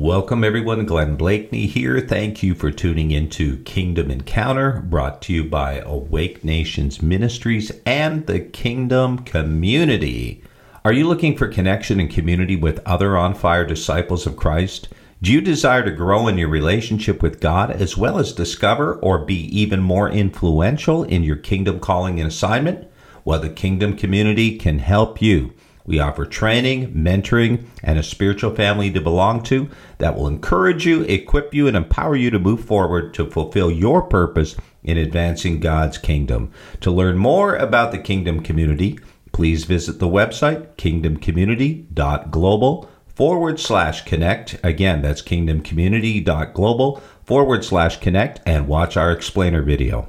Welcome, 0.00 0.44
everyone. 0.44 0.86
Glenn 0.86 1.18
Bleakney 1.18 1.66
here. 1.66 2.00
Thank 2.00 2.42
you 2.42 2.54
for 2.54 2.70
tuning 2.70 3.10
into 3.10 3.62
Kingdom 3.64 4.10
Encounter, 4.10 4.80
brought 4.80 5.20
to 5.20 5.32
you 5.34 5.44
by 5.44 5.74
Awake 5.80 6.42
Nations 6.42 7.02
Ministries 7.02 7.70
and 7.84 8.26
the 8.26 8.40
Kingdom 8.40 9.18
Community. 9.18 10.42
Are 10.86 10.92
you 10.94 11.06
looking 11.06 11.36
for 11.36 11.48
connection 11.48 12.00
and 12.00 12.08
community 12.08 12.56
with 12.56 12.80
other 12.86 13.14
on 13.14 13.34
fire 13.34 13.66
disciples 13.66 14.26
of 14.26 14.38
Christ? 14.38 14.88
Do 15.20 15.30
you 15.30 15.42
desire 15.42 15.84
to 15.84 15.90
grow 15.90 16.28
in 16.28 16.38
your 16.38 16.48
relationship 16.48 17.22
with 17.22 17.38
God 17.38 17.70
as 17.70 17.94
well 17.94 18.18
as 18.18 18.32
discover 18.32 18.94
or 19.00 19.26
be 19.26 19.54
even 19.54 19.82
more 19.82 20.08
influential 20.08 21.04
in 21.04 21.24
your 21.24 21.36
kingdom 21.36 21.78
calling 21.78 22.18
and 22.18 22.26
assignment? 22.26 22.90
Well, 23.22 23.40
the 23.40 23.50
Kingdom 23.50 23.98
Community 23.98 24.56
can 24.56 24.78
help 24.78 25.20
you. 25.20 25.52
We 25.86 25.98
offer 25.98 26.26
training, 26.26 26.94
mentoring, 26.94 27.64
and 27.82 27.98
a 27.98 28.02
spiritual 28.02 28.54
family 28.54 28.90
to 28.92 29.00
belong 29.00 29.42
to 29.44 29.70
that 29.98 30.16
will 30.16 30.28
encourage 30.28 30.86
you, 30.86 31.02
equip 31.02 31.54
you, 31.54 31.66
and 31.66 31.76
empower 31.76 32.16
you 32.16 32.30
to 32.30 32.38
move 32.38 32.64
forward 32.64 33.14
to 33.14 33.30
fulfill 33.30 33.70
your 33.70 34.02
purpose 34.02 34.56
in 34.82 34.98
advancing 34.98 35.60
God's 35.60 35.98
kingdom. 35.98 36.50
To 36.80 36.90
learn 36.90 37.18
more 37.18 37.54
about 37.56 37.92
the 37.92 37.98
Kingdom 37.98 38.40
Community, 38.40 38.98
please 39.32 39.64
visit 39.64 39.98
the 39.98 40.08
website 40.08 40.74
kingdomcommunity.global 40.76 42.90
forward 43.06 43.60
slash 43.60 44.04
connect. 44.04 44.58
Again, 44.62 45.02
that's 45.02 45.22
kingdomcommunity.global 45.22 47.02
forward 47.24 47.64
slash 47.64 48.00
connect 48.00 48.40
and 48.46 48.66
watch 48.66 48.96
our 48.96 49.12
explainer 49.12 49.62
video. 49.62 50.08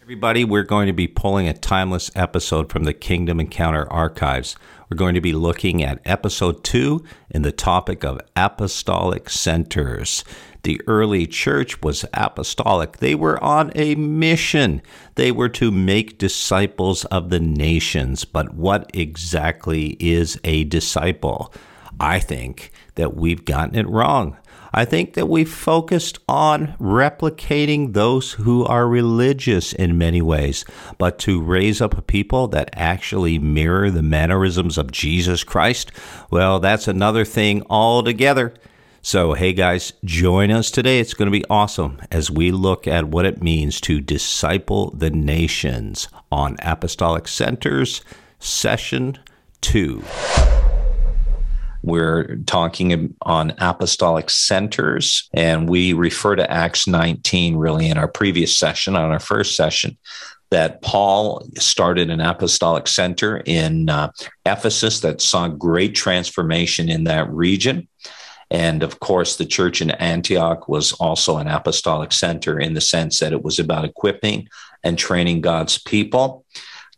Everybody, 0.00 0.44
we're 0.44 0.62
going 0.62 0.86
to 0.88 0.92
be 0.92 1.08
pulling 1.08 1.48
a 1.48 1.54
timeless 1.54 2.10
episode 2.14 2.70
from 2.70 2.84
the 2.84 2.92
Kingdom 2.92 3.40
Encounter 3.40 3.90
archives. 3.92 4.56
We're 4.92 4.96
going 4.96 5.14
to 5.14 5.22
be 5.22 5.32
looking 5.32 5.82
at 5.82 6.02
episode 6.04 6.62
two 6.62 7.02
in 7.30 7.40
the 7.40 7.50
topic 7.50 8.04
of 8.04 8.20
apostolic 8.36 9.30
centers. 9.30 10.22
The 10.64 10.82
early 10.86 11.26
church 11.26 11.80
was 11.80 12.04
apostolic. 12.12 12.98
They 12.98 13.14
were 13.14 13.42
on 13.42 13.72
a 13.74 13.94
mission. 13.94 14.82
They 15.14 15.32
were 15.32 15.48
to 15.48 15.70
make 15.70 16.18
disciples 16.18 17.06
of 17.06 17.30
the 17.30 17.40
nations. 17.40 18.26
But 18.26 18.52
what 18.52 18.90
exactly 18.92 19.96
is 19.98 20.38
a 20.44 20.64
disciple? 20.64 21.54
I 21.98 22.18
think 22.18 22.70
that 22.96 23.16
we've 23.16 23.46
gotten 23.46 23.76
it 23.76 23.88
wrong. 23.88 24.36
I 24.74 24.86
think 24.86 25.14
that 25.14 25.28
we've 25.28 25.52
focused 25.52 26.18
on 26.28 26.74
replicating 26.80 27.92
those 27.92 28.32
who 28.32 28.64
are 28.64 28.88
religious 28.88 29.72
in 29.74 29.98
many 29.98 30.22
ways, 30.22 30.64
but 30.96 31.18
to 31.20 31.42
raise 31.42 31.82
up 31.82 31.96
a 31.98 32.02
people 32.02 32.48
that 32.48 32.70
actually 32.72 33.38
mirror 33.38 33.90
the 33.90 34.02
mannerisms 34.02 34.78
of 34.78 34.90
Jesus 34.90 35.44
Christ, 35.44 35.92
well, 36.30 36.58
that's 36.58 36.88
another 36.88 37.24
thing 37.24 37.62
altogether. 37.68 38.54
So, 39.02 39.34
hey 39.34 39.52
guys, 39.52 39.92
join 40.04 40.50
us 40.52 40.70
today. 40.70 41.00
It's 41.00 41.14
going 41.14 41.26
to 41.26 41.38
be 41.38 41.44
awesome 41.50 42.00
as 42.10 42.30
we 42.30 42.52
look 42.52 42.86
at 42.86 43.08
what 43.08 43.26
it 43.26 43.42
means 43.42 43.80
to 43.82 44.00
disciple 44.00 44.90
the 44.92 45.10
nations 45.10 46.08
on 46.30 46.56
Apostolic 46.62 47.26
Centers, 47.26 48.00
Session 48.38 49.18
2. 49.60 50.61
We're 51.82 52.36
talking 52.46 53.14
on 53.22 53.54
apostolic 53.58 54.30
centers, 54.30 55.28
and 55.34 55.68
we 55.68 55.92
refer 55.92 56.36
to 56.36 56.50
Acts 56.50 56.86
19 56.86 57.56
really 57.56 57.88
in 57.88 57.98
our 57.98 58.08
previous 58.08 58.56
session, 58.56 58.94
on 58.94 59.10
our 59.10 59.18
first 59.18 59.56
session, 59.56 59.98
that 60.50 60.82
Paul 60.82 61.46
started 61.56 62.10
an 62.10 62.20
apostolic 62.20 62.86
center 62.86 63.42
in 63.44 63.88
uh, 63.88 64.12
Ephesus 64.46 65.00
that 65.00 65.20
saw 65.20 65.48
great 65.48 65.94
transformation 65.94 66.88
in 66.88 67.04
that 67.04 67.28
region. 67.30 67.88
And 68.50 68.82
of 68.82 69.00
course, 69.00 69.36
the 69.36 69.46
church 69.46 69.80
in 69.80 69.92
Antioch 69.92 70.68
was 70.68 70.92
also 70.92 71.38
an 71.38 71.48
apostolic 71.48 72.12
center 72.12 72.60
in 72.60 72.74
the 72.74 72.82
sense 72.82 73.18
that 73.18 73.32
it 73.32 73.42
was 73.42 73.58
about 73.58 73.86
equipping 73.86 74.46
and 74.84 74.98
training 74.98 75.40
God's 75.40 75.78
people. 75.78 76.44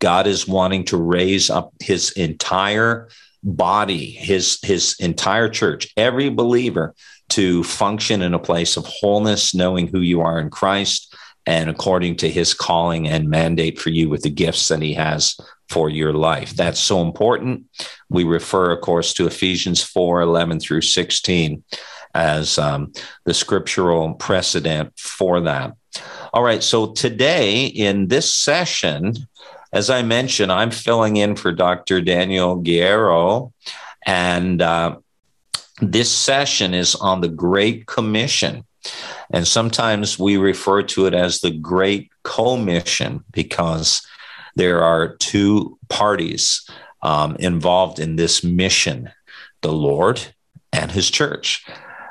God 0.00 0.26
is 0.26 0.48
wanting 0.48 0.84
to 0.86 0.96
raise 0.96 1.48
up 1.48 1.72
his 1.80 2.10
entire 2.12 3.08
body, 3.44 4.10
his 4.10 4.58
his 4.62 4.96
entire 4.98 5.48
church, 5.48 5.92
every 5.96 6.30
believer 6.30 6.94
to 7.30 7.62
function 7.64 8.22
in 8.22 8.34
a 8.34 8.38
place 8.38 8.76
of 8.76 8.86
wholeness, 8.86 9.54
knowing 9.54 9.86
who 9.86 10.00
you 10.00 10.20
are 10.20 10.40
in 10.40 10.50
Christ 10.50 11.14
and 11.46 11.68
according 11.68 12.16
to 12.16 12.30
his 12.30 12.54
calling 12.54 13.06
and 13.06 13.28
mandate 13.28 13.78
for 13.78 13.90
you 13.90 14.08
with 14.08 14.22
the 14.22 14.30
gifts 14.30 14.68
that 14.68 14.80
he 14.80 14.94
has 14.94 15.36
for 15.68 15.90
your 15.90 16.12
life. 16.12 16.54
That's 16.54 16.80
so 16.80 17.02
important. 17.02 17.64
We 18.08 18.24
refer, 18.24 18.70
of 18.70 18.80
course, 18.80 19.12
to 19.14 19.26
Ephesians 19.26 19.82
4 19.82 20.22
11 20.22 20.60
through 20.60 20.82
16 20.82 21.62
as 22.14 22.58
um, 22.58 22.92
the 23.24 23.34
scriptural 23.34 24.14
precedent 24.14 24.92
for 24.98 25.40
that. 25.42 25.74
All 26.32 26.42
right, 26.42 26.62
so 26.62 26.92
today 26.92 27.66
in 27.66 28.08
this 28.08 28.32
session, 28.32 29.14
as 29.74 29.90
I 29.90 30.02
mentioned, 30.02 30.52
I'm 30.52 30.70
filling 30.70 31.16
in 31.16 31.34
for 31.34 31.50
Dr. 31.50 32.00
Daniel 32.00 32.54
Guerrero, 32.54 33.52
and 34.06 34.62
uh, 34.62 34.98
this 35.80 36.12
session 36.12 36.72
is 36.74 36.94
on 36.94 37.20
the 37.20 37.28
Great 37.28 37.86
Commission. 37.86 38.64
And 39.32 39.48
sometimes 39.48 40.16
we 40.16 40.36
refer 40.36 40.84
to 40.84 41.06
it 41.06 41.14
as 41.14 41.40
the 41.40 41.50
Great 41.50 42.12
Commission 42.22 43.24
because 43.32 44.06
there 44.54 44.80
are 44.84 45.16
two 45.16 45.76
parties 45.88 46.70
um, 47.02 47.34
involved 47.40 47.98
in 47.98 48.14
this 48.14 48.44
mission 48.44 49.10
the 49.62 49.72
Lord 49.72 50.24
and 50.72 50.92
his 50.92 51.10
church. 51.10 51.66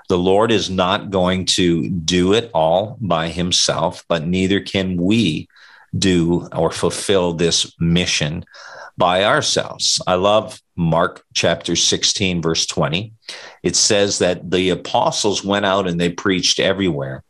The 0.10 0.18
Lord 0.18 0.52
is 0.52 0.70
not 0.70 1.12
going 1.12 1.46
to 1.46 1.88
do 1.90 2.34
it 2.34 2.52
all 2.54 2.98
by 3.00 3.30
himself, 3.30 4.04
but 4.10 4.28
neither 4.28 4.60
can 4.60 4.98
we 4.98 5.48
do 5.98 6.48
or 6.56 6.72
fulfill 6.72 7.34
this 7.34 7.74
mission 7.80 8.46
by 8.98 9.24
ourselves. 9.24 10.02
I 10.06 10.16
love 10.16 10.62
Mark 10.76 11.24
chapter 11.34 11.76
16, 11.76 12.42
verse 12.42 12.66
20. 12.66 13.14
It 13.64 13.76
says 13.76 14.20
that 14.20 14.50
the 14.52 14.70
apostles 14.70 15.44
went 15.44 15.66
out 15.66 15.88
and 15.88 16.00
they 16.00 16.10
preached 16.10 16.60
everywhere, 16.60 17.24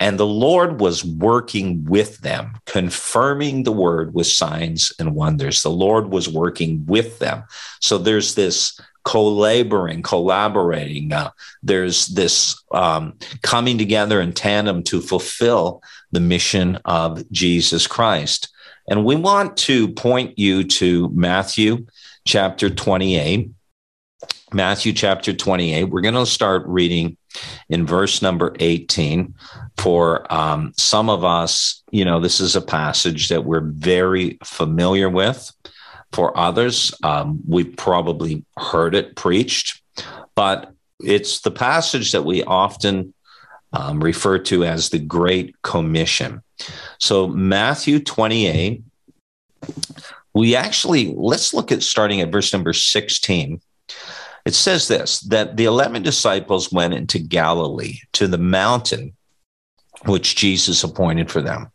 and 0.00 0.18
the 0.18 0.26
Lord 0.26 0.80
was 0.80 1.04
working 1.04 1.84
with 1.84 2.18
them, 2.18 2.54
confirming 2.66 3.62
the 3.62 3.72
word 3.72 4.14
with 4.14 4.26
signs 4.26 4.92
and 4.98 5.14
wonders. 5.14 5.62
The 5.62 5.70
Lord 5.70 6.10
was 6.10 6.28
working 6.28 6.84
with 6.86 7.18
them. 7.20 7.44
So 7.80 7.98
there's 7.98 8.34
this 8.34 8.80
collaborating, 9.04 10.02
collaborating. 10.02 11.12
Uh, 11.12 11.30
there's 11.62 12.08
this 12.08 12.60
um, 12.72 13.18
coming 13.42 13.78
together 13.78 14.20
in 14.20 14.32
tandem 14.32 14.82
to 14.84 15.00
fulfill 15.00 15.82
the 16.14 16.20
mission 16.20 16.78
of 16.84 17.30
Jesus 17.30 17.86
Christ. 17.86 18.48
And 18.88 19.04
we 19.04 19.16
want 19.16 19.56
to 19.58 19.88
point 19.88 20.38
you 20.38 20.64
to 20.64 21.10
Matthew 21.10 21.86
chapter 22.26 22.70
28. 22.70 23.50
Matthew 24.52 24.92
chapter 24.92 25.32
28. 25.32 25.84
We're 25.84 26.00
going 26.00 26.14
to 26.14 26.26
start 26.26 26.62
reading 26.66 27.16
in 27.68 27.86
verse 27.86 28.22
number 28.22 28.54
18. 28.60 29.34
For 29.78 30.32
um, 30.32 30.72
some 30.76 31.10
of 31.10 31.24
us, 31.24 31.82
you 31.90 32.04
know, 32.04 32.20
this 32.20 32.40
is 32.40 32.54
a 32.54 32.60
passage 32.60 33.28
that 33.28 33.44
we're 33.44 33.68
very 33.68 34.38
familiar 34.44 35.08
with. 35.08 35.50
For 36.12 36.36
others, 36.38 36.94
um, 37.02 37.40
we've 37.48 37.76
probably 37.76 38.44
heard 38.56 38.94
it 38.94 39.16
preached, 39.16 39.82
but 40.36 40.72
it's 41.00 41.40
the 41.40 41.50
passage 41.50 42.12
that 42.12 42.24
we 42.24 42.44
often 42.44 43.14
um, 43.74 44.02
referred 44.02 44.44
to 44.46 44.64
as 44.64 44.88
the 44.88 44.98
Great 44.98 45.60
Commission. 45.62 46.42
So, 46.98 47.26
Matthew 47.26 47.98
28, 47.98 48.82
we 50.32 50.56
actually, 50.56 51.12
let's 51.16 51.52
look 51.52 51.72
at 51.72 51.82
starting 51.82 52.20
at 52.20 52.32
verse 52.32 52.52
number 52.52 52.72
16. 52.72 53.60
It 54.44 54.54
says 54.54 54.88
this 54.88 55.20
that 55.20 55.56
the 55.56 55.64
11 55.64 56.02
disciples 56.02 56.72
went 56.72 56.94
into 56.94 57.18
Galilee 57.18 57.98
to 58.12 58.28
the 58.28 58.38
mountain 58.38 59.14
which 60.04 60.36
Jesus 60.36 60.84
appointed 60.84 61.30
for 61.30 61.40
them. 61.40 61.70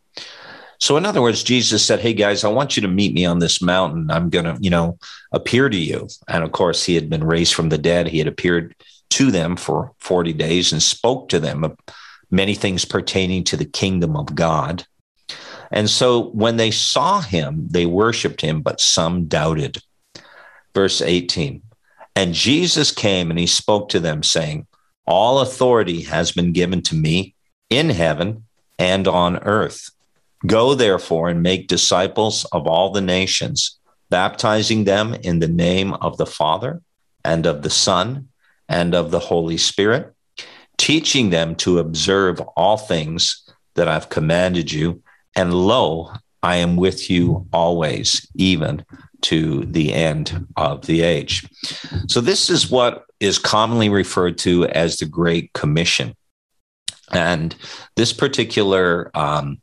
So, 0.80 0.96
in 0.96 1.06
other 1.06 1.22
words, 1.22 1.44
Jesus 1.44 1.86
said, 1.86 2.00
Hey 2.00 2.14
guys, 2.14 2.44
I 2.44 2.50
want 2.50 2.78
you 2.78 2.82
to 2.84 2.88
meet 2.88 3.14
me 3.14 3.26
on 3.26 3.40
this 3.40 3.62
mountain. 3.62 4.10
I'm 4.10 4.30
going 4.30 4.46
to, 4.46 4.58
you 4.62 4.70
know, 4.70 4.98
appear 5.32 5.68
to 5.68 5.78
you. 5.78 6.08
And 6.28 6.44
of 6.44 6.54
course, 6.54 6.84
he 6.86 6.96
had 6.96 7.10
been 7.10 7.24
raised 7.24 7.54
from 7.54 7.70
the 7.70 7.78
dead. 7.78 8.08
He 8.08 8.20
had 8.20 8.28
appeared 8.28 8.76
to 9.10 9.32
them 9.32 9.56
for 9.56 9.94
40 10.00 10.34
days 10.34 10.72
and 10.72 10.82
spoke 10.82 11.30
to 11.30 11.40
them 11.40 11.64
of 11.64 11.78
many 12.32 12.56
things 12.56 12.86
pertaining 12.86 13.44
to 13.46 13.58
the 13.58 13.66
kingdom 13.66 14.16
of 14.16 14.36
God. 14.36 14.86
And 15.72 15.90
so 15.90 16.30
when 16.30 16.58
they 16.58 16.72
saw 16.72 17.22
him, 17.22 17.68
they 17.70 17.86
worshiped 17.86 18.42
him, 18.42 18.62
but 18.62 18.82
some 18.82 19.26
doubted. 19.26 19.82
Verse 20.74 21.02
18 21.02 21.62
And 22.16 22.34
Jesus 22.34 22.92
came 22.92 23.30
and 23.30 23.40
he 23.40 23.48
spoke 23.48 23.90
to 23.90 24.00
them, 24.00 24.24
saying, 24.24 24.68
All 25.06 25.40
authority 25.40 26.02
has 26.02 26.32
been 26.32 26.54
given 26.54 26.82
to 26.84 26.96
me 26.96 27.36
in 27.70 27.90
heaven 27.90 28.46
and 28.78 29.08
on 29.08 29.38
earth. 29.44 29.92
Go 30.48 30.74
therefore 30.74 31.30
and 31.30 31.44
make 31.44 31.68
disciples 31.68 32.46
of 32.46 32.66
all 32.66 32.92
the 32.92 33.02
nations, 33.02 33.78
baptizing 34.10 34.86
them 34.86 35.14
in 35.14 35.40
the 35.40 35.48
name 35.48 35.94
of 35.96 36.18
the 36.18 36.26
Father 36.26 36.82
and 37.26 37.46
of 37.46 37.62
the 37.62 37.70
Son 37.70 38.30
and 38.70 38.96
of 38.96 39.12
the 39.12 39.20
Holy 39.20 39.58
Spirit, 39.58 40.14
teaching 40.78 41.32
them 41.32 41.56
to 41.56 41.80
observe 41.80 42.40
all 42.56 42.78
things 42.78 43.44
that 43.76 43.88
I've 43.88 44.10
commanded 44.10 44.72
you. 44.72 45.04
And 45.36 45.54
lo, 45.54 46.14
I 46.42 46.58
am 46.58 46.78
with 46.78 47.10
you 47.10 47.48
always, 47.52 48.26
even 48.36 48.86
to 49.22 49.66
the 49.66 49.92
end 49.94 50.48
of 50.56 50.86
the 50.86 51.02
age. 51.02 51.46
So, 52.08 52.22
this 52.22 52.50
is 52.50 52.72
what 52.72 53.04
is 53.20 53.38
commonly 53.38 53.90
referred 53.90 54.38
to 54.40 54.66
as 54.68 54.98
the 54.98 55.06
Great 55.06 55.52
Commission. 55.54 56.16
And 57.12 57.56
this 57.96 58.14
particular 58.14 59.12
um, 59.16 59.62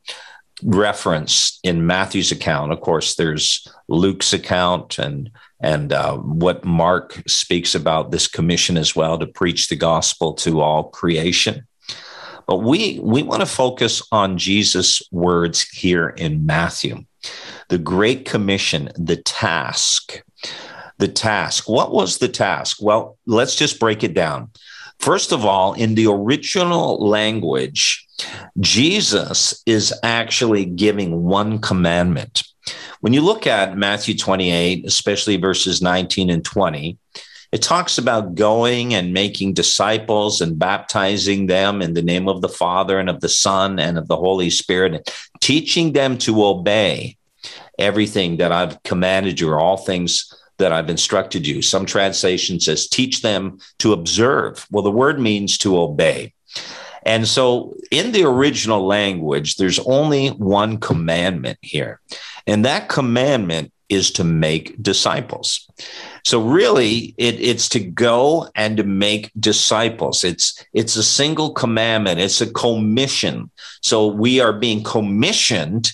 reference 0.63 1.59
in 1.63 1.85
Matthew's 1.85 2.31
account, 2.31 2.71
of 2.71 2.81
course, 2.81 3.15
there's 3.15 3.67
Luke's 3.87 4.33
account 4.33 4.99
and 4.99 5.29
and 5.59 5.91
uh, 5.91 6.17
what 6.17 6.63
Mark 6.63 7.23
speaks 7.27 7.73
about 7.73 8.11
this 8.11 8.27
commission 8.27 8.77
as 8.77 8.95
well 8.95 9.17
to 9.17 9.25
preach 9.25 9.69
the 9.69 9.75
gospel 9.75 10.33
to 10.35 10.61
all 10.61 10.83
creation. 10.85 11.65
But 12.45 12.57
we 12.57 12.99
we 13.01 13.23
want 13.23 13.41
to 13.41 13.47
focus 13.47 14.01
on 14.11 14.37
Jesus' 14.37 15.01
words 15.11 15.63
here 15.69 16.09
in 16.09 16.45
Matthew. 16.45 17.05
The 17.69 17.77
Great 17.77 18.25
Commission, 18.25 18.89
the 18.95 19.17
task. 19.17 20.23
The 20.99 21.07
task. 21.07 21.67
What 21.67 21.91
was 21.91 22.17
the 22.17 22.29
task? 22.29 22.77
Well, 22.81 23.17
let's 23.25 23.55
just 23.55 23.79
break 23.79 24.03
it 24.03 24.13
down. 24.13 24.49
First 24.99 25.31
of 25.31 25.45
all, 25.45 25.73
in 25.73 25.95
the 25.95 26.07
original 26.07 26.97
language, 27.07 28.05
Jesus 28.59 29.61
is 29.65 29.93
actually 30.03 30.65
giving 30.65 31.23
one 31.23 31.59
commandment. 31.59 32.43
When 33.01 33.13
you 33.13 33.21
look 33.21 33.47
at 33.47 33.77
Matthew 33.77 34.17
28, 34.17 34.85
especially 34.85 35.37
verses 35.37 35.81
19 35.81 36.29
and 36.29 36.43
20, 36.43 36.97
it 37.51 37.61
talks 37.61 37.97
about 37.97 38.35
going 38.35 38.93
and 38.93 39.13
making 39.13 39.53
disciples 39.53 40.41
and 40.41 40.59
baptizing 40.59 41.47
them 41.47 41.81
in 41.81 41.93
the 41.93 42.01
name 42.01 42.27
of 42.27 42.41
the 42.41 42.49
Father 42.49 42.99
and 42.99 43.09
of 43.09 43.21
the 43.21 43.29
Son 43.29 43.79
and 43.79 43.97
of 43.97 44.07
the 44.07 44.17
Holy 44.17 44.49
Spirit, 44.49 45.09
teaching 45.39 45.93
them 45.93 46.17
to 46.17 46.43
obey 46.43 47.15
everything 47.79 48.37
that 48.37 48.51
I've 48.51 48.81
commanded 48.83 49.39
you, 49.39 49.49
or 49.49 49.59
all 49.59 49.77
things 49.77 50.33
that 50.57 50.71
I've 50.71 50.89
instructed 50.89 51.45
you. 51.45 51.61
Some 51.61 51.85
translation 51.85 52.59
says, 52.59 52.87
teach 52.87 53.21
them 53.21 53.59
to 53.79 53.93
observe. 53.93 54.65
Well, 54.71 54.83
the 54.83 54.91
word 54.91 55.19
means 55.19 55.57
to 55.59 55.79
obey. 55.79 56.33
And 57.03 57.27
so 57.27 57.75
in 57.89 58.11
the 58.11 58.23
original 58.23 58.85
language, 58.85 59.55
there's 59.55 59.79
only 59.79 60.29
one 60.29 60.77
commandment 60.77 61.57
here. 61.61 62.01
And 62.45 62.65
that 62.65 62.89
commandment 62.89 63.71
is 63.89 64.11
to 64.11 64.23
make 64.23 64.81
disciples. 64.83 65.69
So 66.25 66.41
really 66.41 67.15
it, 67.17 67.39
it's 67.39 67.69
to 67.69 67.79
go 67.79 68.49
and 68.55 68.75
to 68.77 68.83
make 68.83 69.31
disciples. 69.39 70.25
It's 70.25 70.65
it's 70.73 70.97
a 70.97 71.03
single 71.03 71.53
commandment. 71.53 72.19
It's 72.19 72.41
a 72.41 72.51
commission. 72.51 73.49
So 73.81 74.07
we 74.07 74.41
are 74.41 74.51
being 74.51 74.83
commissioned 74.83 75.91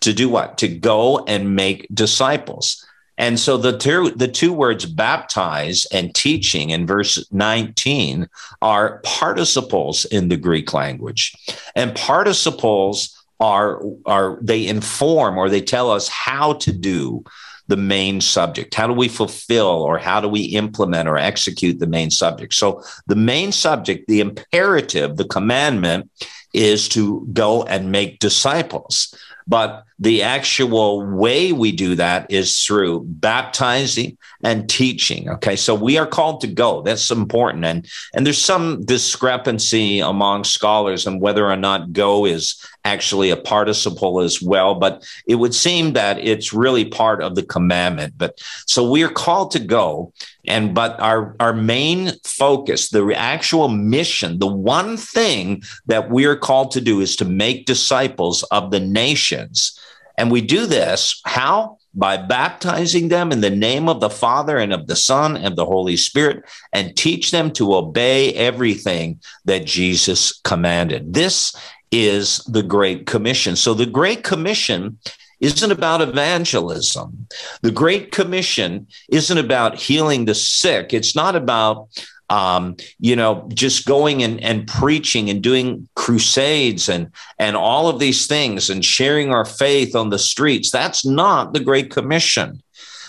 to 0.00 0.14
do 0.14 0.28
what? 0.30 0.56
To 0.58 0.68
go 0.68 1.24
and 1.26 1.54
make 1.54 1.86
disciples. 1.92 2.86
And 3.16 3.38
so 3.38 3.56
the 3.56 3.76
two, 3.76 4.10
the 4.10 4.28
two 4.28 4.52
words 4.52 4.86
baptize 4.86 5.86
and 5.92 6.14
teaching 6.14 6.70
in 6.70 6.86
verse 6.86 7.24
19 7.32 8.28
are 8.60 9.00
participles 9.04 10.04
in 10.06 10.28
the 10.28 10.36
Greek 10.36 10.72
language. 10.72 11.34
And 11.76 11.94
participles 11.94 13.24
are, 13.40 13.80
are 14.06 14.38
they 14.40 14.66
inform 14.66 15.38
or 15.38 15.48
they 15.48 15.60
tell 15.60 15.90
us 15.90 16.08
how 16.08 16.54
to 16.54 16.72
do 16.72 17.24
the 17.66 17.76
main 17.76 18.20
subject. 18.20 18.74
How 18.74 18.86
do 18.86 18.92
we 18.92 19.08
fulfill 19.08 19.66
or 19.66 19.98
how 19.98 20.20
do 20.20 20.28
we 20.28 20.42
implement 20.42 21.08
or 21.08 21.16
execute 21.16 21.78
the 21.78 21.86
main 21.86 22.10
subject? 22.10 22.54
So 22.54 22.82
the 23.06 23.16
main 23.16 23.52
subject, 23.52 24.06
the 24.06 24.20
imperative, 24.20 25.16
the 25.16 25.24
commandment 25.24 26.10
is 26.52 26.88
to 26.90 27.26
go 27.32 27.64
and 27.64 27.90
make 27.90 28.18
disciples. 28.18 29.14
But 29.46 29.84
the 29.98 30.22
actual 30.22 31.06
way 31.06 31.52
we 31.52 31.70
do 31.70 31.94
that 31.94 32.30
is 32.30 32.64
through 32.64 33.04
baptizing 33.06 34.18
and 34.42 34.68
teaching. 34.68 35.28
Okay. 35.28 35.54
So 35.54 35.74
we 35.74 35.98
are 35.98 36.06
called 36.06 36.40
to 36.40 36.46
go. 36.46 36.82
That's 36.82 37.10
important. 37.10 37.64
And, 37.64 37.86
and 38.14 38.26
there's 38.26 38.42
some 38.42 38.84
discrepancy 38.84 40.00
among 40.00 40.44
scholars 40.44 41.06
on 41.06 41.20
whether 41.20 41.46
or 41.46 41.56
not 41.56 41.92
go 41.92 42.26
is 42.26 42.60
actually 42.84 43.30
a 43.30 43.36
participle 43.36 44.20
as 44.20 44.42
well. 44.42 44.74
But 44.74 45.06
it 45.26 45.36
would 45.36 45.54
seem 45.54 45.92
that 45.92 46.18
it's 46.18 46.52
really 46.52 46.84
part 46.84 47.22
of 47.22 47.34
the 47.34 47.44
commandment. 47.44 48.14
But 48.16 48.40
so 48.66 48.90
we 48.90 49.02
are 49.04 49.10
called 49.10 49.52
to 49.52 49.60
go. 49.60 50.12
And 50.46 50.74
but 50.74 51.00
our, 51.00 51.34
our 51.40 51.52
main 51.52 52.12
focus, 52.24 52.90
the 52.90 53.14
actual 53.16 53.68
mission, 53.68 54.38
the 54.38 54.46
one 54.46 54.96
thing 54.96 55.62
that 55.86 56.10
we 56.10 56.26
are 56.26 56.36
called 56.36 56.70
to 56.72 56.80
do 56.80 57.00
is 57.00 57.16
to 57.16 57.24
make 57.24 57.66
disciples 57.66 58.42
of 58.44 58.70
the 58.70 58.80
nations. 58.80 59.78
And 60.18 60.30
we 60.30 60.40
do 60.40 60.66
this 60.66 61.20
how? 61.24 61.78
By 61.94 62.16
baptizing 62.16 63.08
them 63.08 63.30
in 63.30 63.40
the 63.40 63.50
name 63.50 63.88
of 63.88 64.00
the 64.00 64.10
Father 64.10 64.58
and 64.58 64.72
of 64.72 64.88
the 64.88 64.96
Son 64.96 65.36
and 65.36 65.56
the 65.56 65.64
Holy 65.64 65.96
Spirit 65.96 66.44
and 66.72 66.96
teach 66.96 67.30
them 67.30 67.52
to 67.52 67.74
obey 67.74 68.34
everything 68.34 69.20
that 69.44 69.64
Jesus 69.64 70.40
commanded. 70.42 71.14
This 71.14 71.56
is 71.92 72.38
the 72.38 72.64
Great 72.64 73.06
Commission. 73.06 73.54
So 73.54 73.74
the 73.74 73.86
Great 73.86 74.24
Commission 74.24 74.98
isn't 75.40 75.70
about 75.70 76.00
evangelism. 76.00 77.26
The 77.62 77.70
Great 77.70 78.12
Commission 78.12 78.86
isn't 79.08 79.38
about 79.38 79.76
healing 79.76 80.24
the 80.24 80.34
sick. 80.34 80.92
It's 80.92 81.14
not 81.14 81.36
about 81.36 81.88
um, 82.30 82.76
you 82.98 83.14
know, 83.16 83.48
just 83.52 83.86
going 83.86 84.22
and, 84.22 84.42
and 84.42 84.66
preaching 84.66 85.28
and 85.28 85.42
doing 85.42 85.88
crusades 85.94 86.88
and 86.88 87.10
and 87.38 87.54
all 87.54 87.88
of 87.88 87.98
these 87.98 88.26
things 88.26 88.70
and 88.70 88.84
sharing 88.84 89.30
our 89.30 89.44
faith 89.44 89.94
on 89.94 90.10
the 90.10 90.18
streets. 90.18 90.70
That's 90.70 91.04
not 91.04 91.52
the 91.52 91.60
Great 91.60 91.90
Commission. 91.90 92.62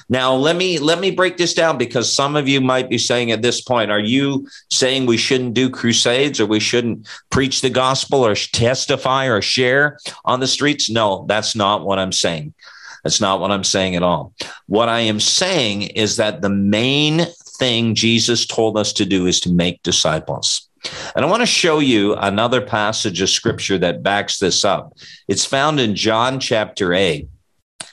Now, 0.07 0.35
let 0.35 0.55
me 0.55 0.77
let 0.77 1.00
me 1.00 1.09
break 1.12 1.38
this 1.38 1.53
down 1.53 1.77
because 1.77 2.13
some 2.13 2.35
of 2.35 2.47
you 2.47 2.62
might 2.62 2.89
be 2.89 2.97
saying 2.97 3.31
at 3.31 3.41
this 3.41 3.62
point, 3.62 3.89
are 3.89 4.00
you 4.00 4.47
saying 4.69 5.05
we 5.05 5.17
shouldn't 5.17 5.55
do 5.55 5.69
crusades 5.69 6.39
or 6.39 6.45
we 6.45 6.59
shouldn't 6.59 7.07
preach 7.31 7.62
the 7.62 7.71
gospel 7.71 8.25
or 8.25 8.35
testify 8.35 9.25
or 9.25 9.41
share 9.41 9.97
on 10.24 10.39
the 10.39 10.47
streets? 10.47 10.89
No, 10.89 11.25
that's 11.27 11.55
not 11.55 11.85
what 11.85 11.97
I'm 11.97 12.12
saying. 12.12 12.53
That's 13.03 13.21
not 13.21 13.39
what 13.39 13.51
I'm 13.51 13.63
saying 13.63 13.95
at 13.95 14.03
all. 14.03 14.33
What 14.67 14.89
I 14.89 15.01
am 15.01 15.19
saying 15.19 15.83
is 15.83 16.17
that 16.17 16.41
the 16.41 16.50
main 16.50 17.25
thing 17.59 17.95
Jesus 17.95 18.45
told 18.45 18.77
us 18.77 18.93
to 18.93 19.05
do 19.05 19.27
is 19.27 19.39
to 19.41 19.51
make 19.51 19.81
disciples. 19.83 20.69
And 21.15 21.25
I 21.25 21.29
want 21.29 21.41
to 21.41 21.47
show 21.47 21.79
you 21.79 22.15
another 22.15 22.62
passage 22.62 23.21
of 23.21 23.29
scripture 23.29 23.77
that 23.79 24.03
backs 24.03 24.38
this 24.38 24.63
up. 24.63 24.93
It's 25.27 25.45
found 25.45 25.79
in 25.79 25.95
John 25.95 26.39
chapter 26.39 26.93
8. 26.93 27.27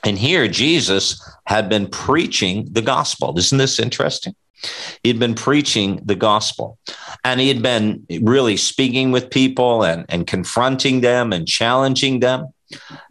And 0.04 0.18
here 0.18 0.48
Jesus 0.48 1.22
had 1.46 1.68
been 1.68 1.86
preaching 1.88 2.68
the 2.70 2.82
gospel. 2.82 3.36
Isn't 3.38 3.58
this 3.58 3.78
interesting? 3.78 4.34
He'd 5.02 5.18
been 5.18 5.34
preaching 5.34 6.00
the 6.04 6.14
gospel 6.14 6.78
and 7.24 7.40
he 7.40 7.48
had 7.48 7.62
been 7.62 8.06
really 8.20 8.56
speaking 8.56 9.10
with 9.10 9.30
people 9.30 9.82
and, 9.82 10.06
and 10.08 10.26
confronting 10.26 11.00
them 11.00 11.32
and 11.32 11.48
challenging 11.48 12.20
them. 12.20 12.52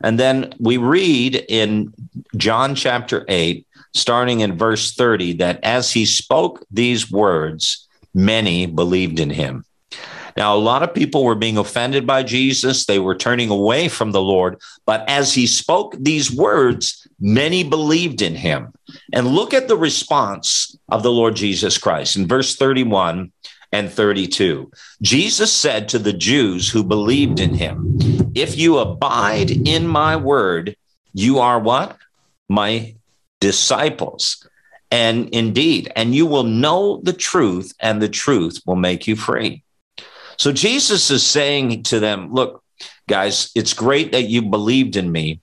And 0.01 0.19
then 0.19 0.53
we 0.59 0.77
read 0.77 1.45
in 1.49 1.93
John 2.37 2.73
chapter 2.73 3.25
8, 3.27 3.67
starting 3.93 4.39
in 4.39 4.57
verse 4.57 4.95
30, 4.95 5.33
that 5.33 5.59
as 5.63 5.91
he 5.91 6.05
spoke 6.05 6.65
these 6.71 7.11
words, 7.11 7.87
many 8.13 8.65
believed 8.65 9.19
in 9.19 9.29
him. 9.29 9.65
Now, 10.37 10.55
a 10.55 10.57
lot 10.57 10.83
of 10.83 10.93
people 10.93 11.23
were 11.23 11.35
being 11.35 11.57
offended 11.57 12.07
by 12.07 12.23
Jesus. 12.23 12.85
They 12.85 12.99
were 12.99 13.15
turning 13.15 13.49
away 13.49 13.87
from 13.87 14.11
the 14.11 14.21
Lord. 14.21 14.59
But 14.85 15.07
as 15.09 15.33
he 15.33 15.47
spoke 15.47 15.95
these 15.99 16.31
words, 16.31 17.07
many 17.19 17.63
believed 17.63 18.21
in 18.21 18.35
him. 18.35 18.73
And 19.13 19.27
look 19.27 19.53
at 19.53 19.67
the 19.67 19.77
response 19.77 20.77
of 20.89 21.03
the 21.03 21.11
Lord 21.11 21.35
Jesus 21.35 21.77
Christ 21.77 22.15
in 22.15 22.27
verse 22.27 22.55
31 22.55 23.31
and 23.71 23.91
32. 23.91 24.71
Jesus 25.01 25.51
said 25.51 25.87
to 25.89 25.99
the 25.99 26.13
Jews 26.13 26.69
who 26.69 26.83
believed 26.83 27.39
in 27.39 27.53
him, 27.53 27.97
If 28.35 28.57
you 28.57 28.79
abide 28.79 29.51
in 29.51 29.87
my 29.87 30.15
word, 30.15 30.75
you 31.13 31.39
are 31.39 31.59
what? 31.59 31.97
My 32.49 32.95
disciples. 33.39 34.47
And 34.91 35.29
indeed, 35.29 35.91
and 35.95 36.13
you 36.13 36.25
will 36.25 36.43
know 36.43 36.99
the 37.01 37.13
truth, 37.13 37.73
and 37.79 38.01
the 38.01 38.09
truth 38.09 38.61
will 38.65 38.75
make 38.75 39.07
you 39.07 39.15
free. 39.15 39.63
So 40.37 40.51
Jesus 40.51 41.11
is 41.11 41.25
saying 41.25 41.83
to 41.83 41.99
them, 41.99 42.33
look, 42.33 42.63
guys, 43.07 43.51
it's 43.55 43.73
great 43.73 44.11
that 44.11 44.23
you 44.23 44.41
believed 44.41 44.95
in 44.95 45.11
me. 45.11 45.41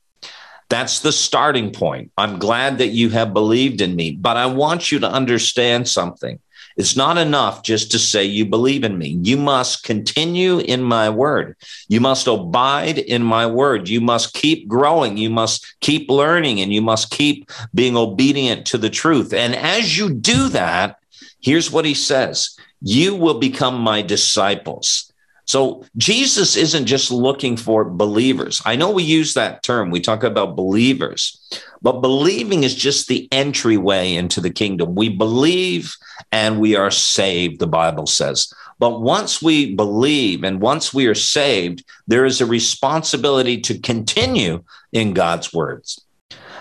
That's 0.68 1.00
the 1.00 1.12
starting 1.12 1.73
point. 1.73 2.12
I'm 2.18 2.38
glad 2.38 2.78
that 2.78 2.88
you 2.88 3.11
have 3.11 3.33
believed 3.33 3.80
in 3.80 3.97
me, 3.97 4.12
but 4.12 4.37
I 4.37 4.47
want 4.47 4.92
you 4.92 4.99
to 5.00 5.11
understand 5.11 5.88
something. 5.88 6.38
It's 6.78 6.95
not 6.95 7.18
enough 7.18 7.64
just 7.64 7.90
to 7.90 7.99
say 7.99 8.25
you 8.25 8.47
believe 8.47 8.85
in 8.85 8.97
me. 8.97 9.18
You 9.23 9.37
must 9.37 9.83
continue 9.83 10.61
in 10.61 10.80
my 10.80 11.11
word. 11.11 11.57
You 11.88 12.00
must 12.00 12.28
abide 12.28 12.99
in 12.99 13.23
my 13.23 13.47
word. 13.47 13.88
You 13.88 14.00
must 14.00 14.33
keep 14.33 14.68
growing. 14.68 15.16
You 15.16 15.28
must 15.28 15.75
keep 15.80 16.09
learning 16.09 16.61
and 16.61 16.73
you 16.73 16.80
must 16.80 17.11
keep 17.11 17.50
being 17.75 17.97
obedient 17.97 18.64
to 18.68 18.78
the 18.78 18.90
truth. 18.90 19.33
And 19.33 19.57
as 19.57 19.99
you 19.99 20.14
do 20.14 20.50
that, 20.50 20.99
here's 21.40 21.73
what 21.73 21.85
he 21.85 21.95
says 21.95 22.57
you 22.80 23.14
will 23.14 23.38
become 23.38 23.78
my 23.80 24.02
disciples. 24.02 25.12
So 25.47 25.87
Jesus 25.97 26.56
isn't 26.56 26.85
just 26.85 27.11
looking 27.11 27.56
for 27.56 27.82
believers. 27.82 28.61
I 28.66 28.76
know 28.76 28.90
we 28.90 29.02
use 29.02 29.32
that 29.32 29.62
term. 29.62 29.90
We 29.90 30.00
talk 30.00 30.23
about 30.23 30.56
believers, 30.56 31.40
but 31.80 32.02
believing 32.02 32.64
is 32.64 32.75
just 32.75 33.08
the 33.08 33.26
entryway 33.32 34.14
into 34.14 34.42
the 34.42 34.50
kingdom. 34.50 34.94
We 34.94 35.08
believe 35.08 35.97
and 36.32 36.61
we 36.61 36.76
are 36.76 36.90
saved, 36.90 37.61
the 37.61 37.66
Bible 37.66 38.06
says. 38.06 38.52
But 38.78 39.00
once 39.00 39.40
we 39.40 39.75
believe 39.75 40.44
and 40.44 40.61
once 40.61 40.92
we 40.92 41.06
are 41.06 41.14
saved, 41.14 41.82
there 42.06 42.26
is 42.26 42.42
a 42.42 42.47
responsibility 42.47 43.58
to 43.62 43.78
continue 43.78 44.62
in 44.92 45.14
God's 45.14 45.54
words. 45.54 46.04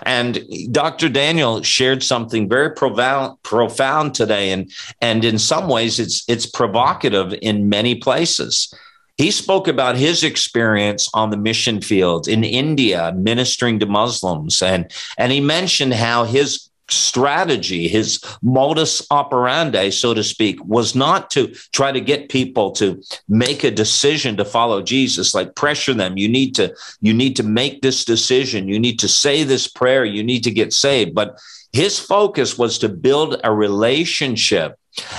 And 0.02 0.44
Dr. 0.70 1.08
Daniel 1.08 1.62
shared 1.62 2.02
something 2.02 2.48
very 2.48 2.70
profound, 2.74 3.42
profound 3.42 4.14
today, 4.14 4.50
and 4.50 4.70
and 5.00 5.24
in 5.24 5.38
some 5.38 5.68
ways, 5.68 5.98
it's 5.98 6.24
it's 6.28 6.46
provocative 6.46 7.34
in 7.42 7.68
many 7.68 7.94
places. 7.94 8.72
He 9.16 9.32
spoke 9.32 9.66
about 9.66 9.96
his 9.96 10.22
experience 10.22 11.10
on 11.12 11.30
the 11.30 11.36
mission 11.36 11.80
field 11.80 12.28
in 12.28 12.44
India, 12.44 13.12
ministering 13.16 13.80
to 13.80 13.86
Muslims, 13.86 14.62
and 14.62 14.90
and 15.16 15.32
he 15.32 15.40
mentioned 15.40 15.94
how 15.94 16.24
his 16.24 16.67
strategy, 16.90 17.88
his 17.88 18.22
modus 18.42 19.06
operandi, 19.10 19.90
so 19.90 20.14
to 20.14 20.24
speak, 20.24 20.62
was 20.64 20.94
not 20.94 21.30
to 21.30 21.48
try 21.72 21.92
to 21.92 22.00
get 22.00 22.28
people 22.28 22.70
to 22.72 23.02
make 23.28 23.64
a 23.64 23.70
decision 23.70 24.36
to 24.36 24.44
follow 24.44 24.82
Jesus, 24.82 25.34
like 25.34 25.54
pressure 25.54 25.94
them. 25.94 26.16
You 26.16 26.28
need 26.28 26.54
to, 26.56 26.74
you 27.00 27.12
need 27.12 27.36
to 27.36 27.42
make 27.42 27.82
this 27.82 28.04
decision. 28.04 28.68
You 28.68 28.78
need 28.78 28.98
to 29.00 29.08
say 29.08 29.44
this 29.44 29.68
prayer. 29.68 30.04
You 30.04 30.22
need 30.22 30.44
to 30.44 30.50
get 30.50 30.72
saved. 30.72 31.14
But 31.14 31.38
his 31.72 31.98
focus 31.98 32.58
was 32.58 32.78
to 32.78 32.88
build 32.88 33.40
a 33.44 33.52
relationship 33.52 34.78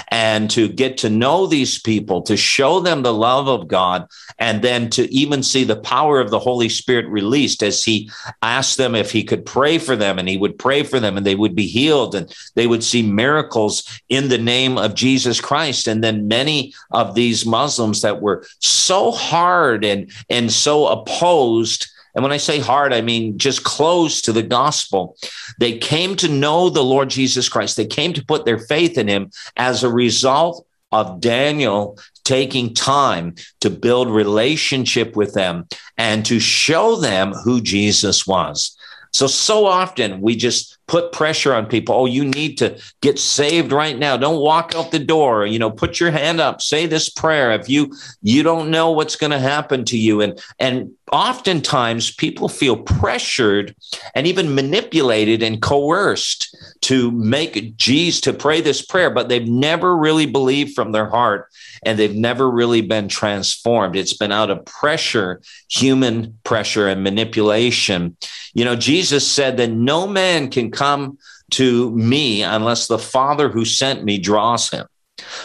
and 0.10 0.50
to 0.52 0.68
get 0.68 0.98
to 0.98 1.10
know 1.10 1.48
these 1.48 1.80
people, 1.80 2.22
to 2.24 2.36
show 2.36 2.80
them 2.80 3.02
the 3.02 3.14
love 3.14 3.48
of 3.48 3.68
God, 3.68 4.08
and 4.38 4.62
then 4.62 4.90
to 4.90 5.14
even 5.14 5.42
see 5.42 5.64
the 5.64 5.80
power 5.80 6.20
of 6.20 6.32
the 6.32 6.40
Holy 6.40 6.70
Spirit 6.70 7.06
released 7.08 7.64
as 7.64 7.84
he 7.84 8.10
asked 8.42 8.78
them 8.78 8.94
if 8.94 9.12
he 9.12 9.24
could 9.24 9.46
pray 9.46 9.78
for 9.78 9.96
them, 9.96 10.20
and 10.20 10.28
he 10.28 10.38
would 10.38 10.58
pray 10.60 10.84
for 10.84 11.00
them, 11.00 11.16
and 11.16 11.26
they 11.26 11.36
would 11.36 11.56
be 11.56 11.68
healed, 11.68 12.14
and 12.14 12.34
they 12.56 12.68
would 12.68 12.84
see 12.84 13.04
miracles 13.04 14.02
in 14.10 14.28
the 14.28 14.38
name 14.38 14.78
of 14.78 14.96
Jesus 14.96 15.40
Christ. 15.40 15.88
And 15.88 16.04
then 16.04 16.28
many 16.28 16.74
of 16.92 17.16
these 17.16 17.46
Muslims 17.46 18.02
that 18.02 18.22
were 18.22 18.46
so 18.60 19.12
hard 19.12 19.86
and, 19.86 20.12
and 20.30 20.52
so 20.52 20.88
opposed 20.88 21.90
and 22.16 22.24
when 22.24 22.32
I 22.32 22.38
say 22.38 22.60
hard, 22.60 22.94
I 22.94 23.02
mean 23.02 23.38
just 23.38 23.64
close 23.64 24.22
to 24.24 24.32
the 24.32 24.44
gospel. 24.44 25.16
They 25.60 25.78
came 25.78 26.16
to 26.18 26.28
know 26.28 26.70
the 26.70 26.84
Lord 26.84 27.10
Jesus 27.10 27.50
Christ. 27.50 27.78
They 27.78 27.86
came 27.86 28.14
to 28.14 28.26
put 28.26 28.46
their 28.46 28.60
faith 28.60 28.98
in 28.98 29.08
him 29.08 29.32
as 29.56 29.84
a 29.84 29.90
result 29.90 30.66
of 30.92 31.22
Daniel 31.22 32.00
taking 32.24 32.74
time 32.74 33.36
to 33.60 33.70
build 33.70 34.10
relationship 34.10 35.16
with 35.16 35.34
them 35.34 35.68
and 35.98 36.26
to 36.26 36.40
show 36.40 36.96
them 36.96 37.34
who 37.34 37.62
Jesus 37.62 38.26
was. 38.26 38.76
So, 39.12 39.28
so 39.28 39.66
often 39.66 40.22
we 40.22 40.36
just 40.36 40.78
put 40.90 41.12
pressure 41.12 41.54
on 41.54 41.68
people. 41.68 41.94
Oh, 41.94 42.06
you 42.08 42.26
need 42.26 42.58
to 42.58 42.78
get 43.02 43.20
saved 43.20 43.72
right 43.72 43.98
now. 43.98 44.18
Don't 44.18 44.42
walk 44.42 44.74
out 44.76 44.90
the 44.90 45.00
door. 45.00 45.46
You 45.46 45.60
know, 45.60 45.70
put 45.70 46.00
your 46.00 46.10
hand 46.10 46.42
up, 46.42 46.62
say 46.62 46.88
this 46.88 47.10
prayer. 47.10 47.52
If 47.52 47.70
you, 47.70 47.94
you 48.24 48.42
don't 48.42 48.72
know 48.72 48.90
what's 48.92 49.16
going 49.16 49.32
to 49.32 49.40
happen 49.40 49.86
to 49.86 49.98
you. 49.98 50.20
And, 50.22 50.42
and 50.58 50.92
oftentimes 51.12 52.12
people 52.12 52.50
feel 52.50 52.76
pressured 52.76 53.76
and 54.16 54.26
even 54.26 54.56
manipulated 54.56 55.44
and 55.44 55.62
coerced 55.62 56.56
to 56.82 57.12
make 57.12 57.78
Jesus 57.78 58.22
to 58.22 58.34
pray 58.34 58.60
this 58.60 58.84
prayer, 58.84 59.10
but 59.10 59.30
they've 59.30 59.48
never 59.48 59.96
really 59.96 60.26
believed 60.26 60.74
from 60.74 60.92
their 60.92 61.08
heart 61.08 61.50
and 61.84 61.98
they've 61.98 62.16
never 62.16 62.50
really 62.50 62.82
been 62.82 63.08
transformed. 63.08 63.96
It's 63.96 64.18
been 64.18 64.32
out 64.32 64.50
of 64.50 64.66
pressure, 64.66 65.42
human 65.70 66.38
pressure 66.44 66.88
and 66.88 67.04
manipulation. 67.04 68.18
You 68.54 68.66
know, 68.66 68.76
Jesus 68.76 69.30
said 69.30 69.58
that 69.58 69.72
no 69.72 70.08
man 70.08 70.50
can 70.50 70.72
come 70.80 71.18
to 71.52 71.92
me 71.92 72.42
unless 72.42 72.88
the 72.88 73.00
Father 73.00 73.50
who 73.50 73.66
sent 73.66 74.04
me 74.04 74.18
draws 74.18 74.70
him. 74.70 74.88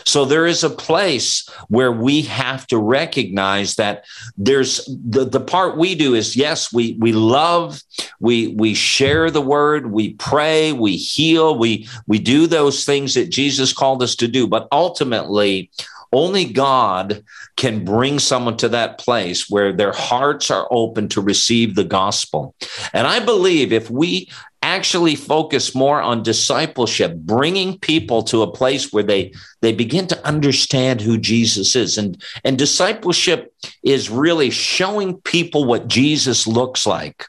So 0.04 0.24
there 0.24 0.46
is 0.46 0.62
a 0.62 0.70
place 0.70 1.48
where 1.68 1.90
we 1.90 2.22
have 2.22 2.66
to 2.68 2.78
recognize 2.78 3.74
that 3.74 4.04
there's 4.36 4.84
the, 4.86 5.24
the 5.24 5.40
part 5.40 5.76
we 5.76 5.96
do 5.96 6.14
is 6.14 6.36
yes, 6.36 6.72
we 6.72 6.96
we 7.00 7.12
love, 7.12 7.82
we 8.20 8.48
we 8.48 8.74
share 8.74 9.30
the 9.30 9.40
word, 9.40 9.90
we 9.90 10.14
pray, 10.14 10.72
we 10.72 10.96
heal, 10.96 11.58
we 11.58 11.88
we 12.06 12.20
do 12.20 12.46
those 12.46 12.84
things 12.84 13.14
that 13.14 13.30
Jesus 13.30 13.72
called 13.72 14.02
us 14.02 14.14
to 14.16 14.28
do, 14.28 14.46
but 14.46 14.68
ultimately 14.70 15.70
only 16.14 16.44
God 16.44 17.24
can 17.56 17.84
bring 17.84 18.20
someone 18.20 18.56
to 18.58 18.68
that 18.68 18.98
place 18.98 19.50
where 19.50 19.72
their 19.72 19.92
hearts 19.92 20.48
are 20.50 20.68
open 20.70 21.08
to 21.08 21.20
receive 21.20 21.74
the 21.74 21.84
gospel. 21.84 22.54
And 22.92 23.06
I 23.06 23.18
believe 23.18 23.72
if 23.72 23.90
we 23.90 24.30
actually 24.64 25.14
focus 25.14 25.75
more 25.75 26.00
on 26.00 26.23
discipleship, 26.23 27.14
bringing 27.16 27.78
people 27.78 28.23
to 28.23 28.40
a 28.40 28.50
place 28.50 28.92
where 28.92 29.02
they 29.02 29.33
they 29.61 29.73
begin 29.73 30.06
to 30.06 30.26
understand 30.26 31.02
who 31.02 31.18
Jesus 31.18 31.76
is. 31.76 31.99
And, 31.99 32.23
and 32.44 32.59
discipleship 32.59 33.52
is 33.83 34.09
really 34.09 34.50
showing 34.50 35.21
people 35.21 35.66
what 35.66 35.87
Jesus 35.87 36.47
looks 36.47 36.87
like. 36.87 37.26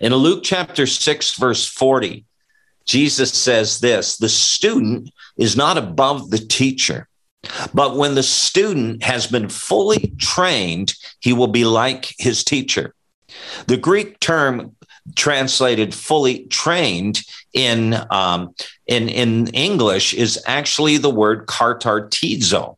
In 0.00 0.12
Luke 0.14 0.42
chapter 0.42 0.84
6, 0.84 1.36
verse 1.36 1.64
40, 1.64 2.24
Jesus 2.84 3.32
says 3.32 3.78
this 3.78 4.16
the 4.16 4.28
student 4.28 5.10
is 5.36 5.56
not 5.56 5.78
above 5.78 6.30
the 6.30 6.38
teacher. 6.38 7.08
But 7.72 7.96
when 7.96 8.14
the 8.14 8.22
student 8.22 9.02
has 9.02 9.26
been 9.26 9.48
fully 9.48 10.12
trained, 10.18 10.94
he 11.20 11.32
will 11.32 11.48
be 11.48 11.64
like 11.64 12.14
his 12.18 12.44
teacher. 12.44 12.94
The 13.66 13.76
Greek 13.76 14.20
term 14.20 14.76
translated 15.16 15.94
fully 15.94 16.44
trained 16.46 17.22
in 17.52 17.96
um, 18.10 18.54
in 18.86 19.08
in 19.08 19.48
English 19.48 20.14
is 20.14 20.42
actually 20.46 20.96
the 20.98 21.10
word 21.10 21.46
katartizo. 21.46 22.76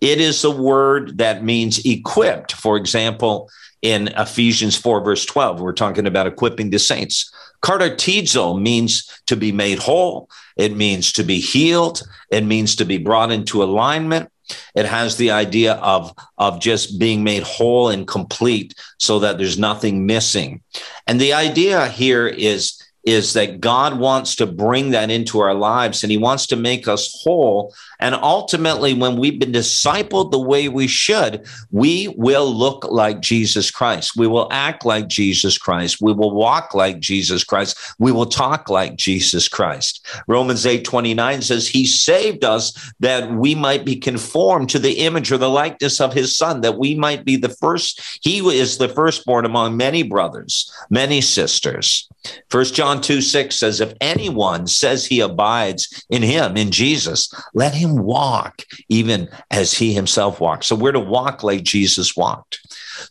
It 0.00 0.20
is 0.20 0.42
a 0.44 0.50
word 0.50 1.18
that 1.18 1.44
means 1.44 1.84
equipped. 1.84 2.52
For 2.52 2.76
example, 2.76 3.50
in 3.82 4.08
Ephesians 4.08 4.76
4, 4.76 5.02
verse 5.02 5.24
12, 5.26 5.60
we're 5.60 5.72
talking 5.72 6.06
about 6.06 6.26
equipping 6.26 6.70
the 6.70 6.78
saints. 6.78 7.30
Katartizo 7.62 8.60
means 8.60 9.06
to 9.26 9.36
be 9.36 9.52
made 9.52 9.78
whole. 9.78 10.28
It 10.56 10.76
means 10.76 11.12
to 11.12 11.22
be 11.22 11.40
healed. 11.40 12.02
It 12.30 12.44
means 12.44 12.76
to 12.76 12.84
be 12.84 12.98
brought 12.98 13.30
into 13.30 13.62
alignment. 13.62 14.30
It 14.74 14.86
has 14.86 15.16
the 15.16 15.30
idea 15.30 15.74
of, 15.74 16.14
of 16.38 16.60
just 16.60 16.98
being 16.98 17.24
made 17.24 17.42
whole 17.42 17.88
and 17.88 18.06
complete 18.06 18.74
so 18.98 19.18
that 19.20 19.38
there's 19.38 19.58
nothing 19.58 20.06
missing. 20.06 20.62
And 21.06 21.20
the 21.20 21.32
idea 21.32 21.88
here 21.88 22.26
is 22.26 22.79
is 23.04 23.32
that 23.32 23.60
God 23.60 23.98
wants 23.98 24.36
to 24.36 24.46
bring 24.46 24.90
that 24.90 25.10
into 25.10 25.40
our 25.40 25.54
lives 25.54 26.02
and 26.02 26.10
he 26.10 26.18
wants 26.18 26.46
to 26.48 26.56
make 26.56 26.86
us 26.86 27.22
whole. 27.22 27.74
And 27.98 28.14
ultimately, 28.14 28.94
when 28.94 29.16
we've 29.16 29.38
been 29.38 29.52
discipled 29.52 30.30
the 30.30 30.38
way 30.38 30.68
we 30.68 30.86
should, 30.86 31.46
we 31.70 32.08
will 32.16 32.52
look 32.52 32.84
like 32.84 33.20
Jesus 33.20 33.70
Christ. 33.70 34.16
We 34.16 34.26
will 34.26 34.48
act 34.50 34.84
like 34.84 35.08
Jesus 35.08 35.56
Christ. 35.56 35.98
We 36.00 36.12
will 36.12 36.34
walk 36.34 36.74
like 36.74 37.00
Jesus 37.00 37.44
Christ. 37.44 37.78
We 37.98 38.12
will 38.12 38.26
talk 38.26 38.68
like 38.68 38.96
Jesus 38.96 39.48
Christ. 39.48 40.06
Romans 40.26 40.66
8 40.66 40.84
29 40.84 41.42
says, 41.42 41.68
He 41.68 41.86
saved 41.86 42.44
us 42.44 42.92
that 43.00 43.30
we 43.30 43.54
might 43.54 43.84
be 43.84 43.96
conformed 43.96 44.70
to 44.70 44.78
the 44.78 44.98
image 44.98 45.32
or 45.32 45.38
the 45.38 45.50
likeness 45.50 46.00
of 46.00 46.12
His 46.12 46.36
Son, 46.36 46.60
that 46.62 46.78
we 46.78 46.94
might 46.94 47.24
be 47.24 47.36
the 47.36 47.48
first. 47.48 48.00
He 48.22 48.38
is 48.38 48.78
the 48.78 48.88
firstborn 48.88 49.44
among 49.44 49.76
many 49.76 50.02
brothers, 50.02 50.72
many 50.90 51.20
sisters. 51.20 52.08
First 52.50 52.74
John 52.74 52.89
2 52.98 53.20
6 53.20 53.54
says, 53.54 53.80
If 53.80 53.94
anyone 54.00 54.66
says 54.66 55.06
he 55.06 55.20
abides 55.20 56.04
in 56.10 56.22
him, 56.22 56.56
in 56.56 56.70
Jesus, 56.70 57.32
let 57.54 57.74
him 57.74 57.96
walk 57.96 58.64
even 58.88 59.28
as 59.50 59.72
he 59.72 59.92
himself 59.92 60.40
walked. 60.40 60.64
So 60.64 60.74
we're 60.74 60.92
to 60.92 61.00
walk 61.00 61.42
like 61.42 61.62
Jesus 61.62 62.16
walked. 62.16 62.60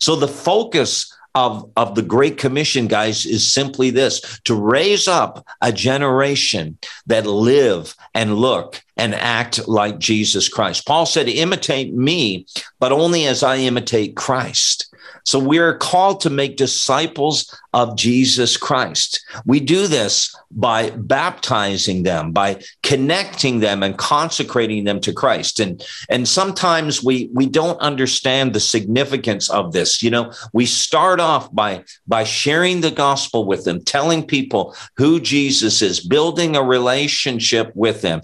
So 0.00 0.16
the 0.16 0.28
focus 0.28 1.16
of, 1.34 1.70
of 1.76 1.94
the 1.94 2.02
Great 2.02 2.38
Commission, 2.38 2.88
guys, 2.88 3.24
is 3.24 3.50
simply 3.50 3.90
this 3.90 4.40
to 4.44 4.54
raise 4.54 5.06
up 5.06 5.46
a 5.60 5.72
generation 5.72 6.78
that 7.06 7.26
live 7.26 7.94
and 8.14 8.36
look 8.36 8.82
and 8.96 9.14
act 9.14 9.68
like 9.68 9.98
Jesus 9.98 10.48
Christ. 10.48 10.86
Paul 10.86 11.06
said, 11.06 11.28
imitate 11.28 11.94
me, 11.94 12.46
but 12.80 12.92
only 12.92 13.26
as 13.26 13.42
I 13.42 13.56
imitate 13.56 14.16
Christ. 14.16 14.89
So 15.24 15.38
we 15.38 15.58
are 15.58 15.76
called 15.76 16.20
to 16.22 16.30
make 16.30 16.56
disciples 16.56 17.54
of 17.72 17.96
Jesus 17.96 18.56
Christ. 18.56 19.24
We 19.46 19.60
do 19.60 19.86
this 19.86 20.34
by 20.50 20.90
baptizing 20.90 22.02
them, 22.02 22.32
by 22.32 22.60
connecting 22.82 23.60
them 23.60 23.82
and 23.82 23.96
consecrating 23.96 24.84
them 24.84 25.00
to 25.00 25.12
Christ. 25.12 25.60
And, 25.60 25.84
and 26.08 26.26
sometimes 26.26 27.04
we, 27.04 27.30
we 27.32 27.46
don't 27.46 27.78
understand 27.80 28.52
the 28.52 28.60
significance 28.60 29.48
of 29.50 29.72
this. 29.72 30.02
You 30.02 30.10
know, 30.10 30.32
we 30.52 30.66
start 30.66 31.20
off 31.20 31.52
by, 31.54 31.84
by 32.08 32.24
sharing 32.24 32.80
the 32.80 32.90
gospel 32.90 33.44
with 33.44 33.64
them, 33.64 33.84
telling 33.84 34.26
people 34.26 34.74
who 34.96 35.20
Jesus 35.20 35.82
is, 35.82 36.00
building 36.00 36.56
a 36.56 36.62
relationship 36.62 37.70
with 37.76 38.02
them, 38.02 38.20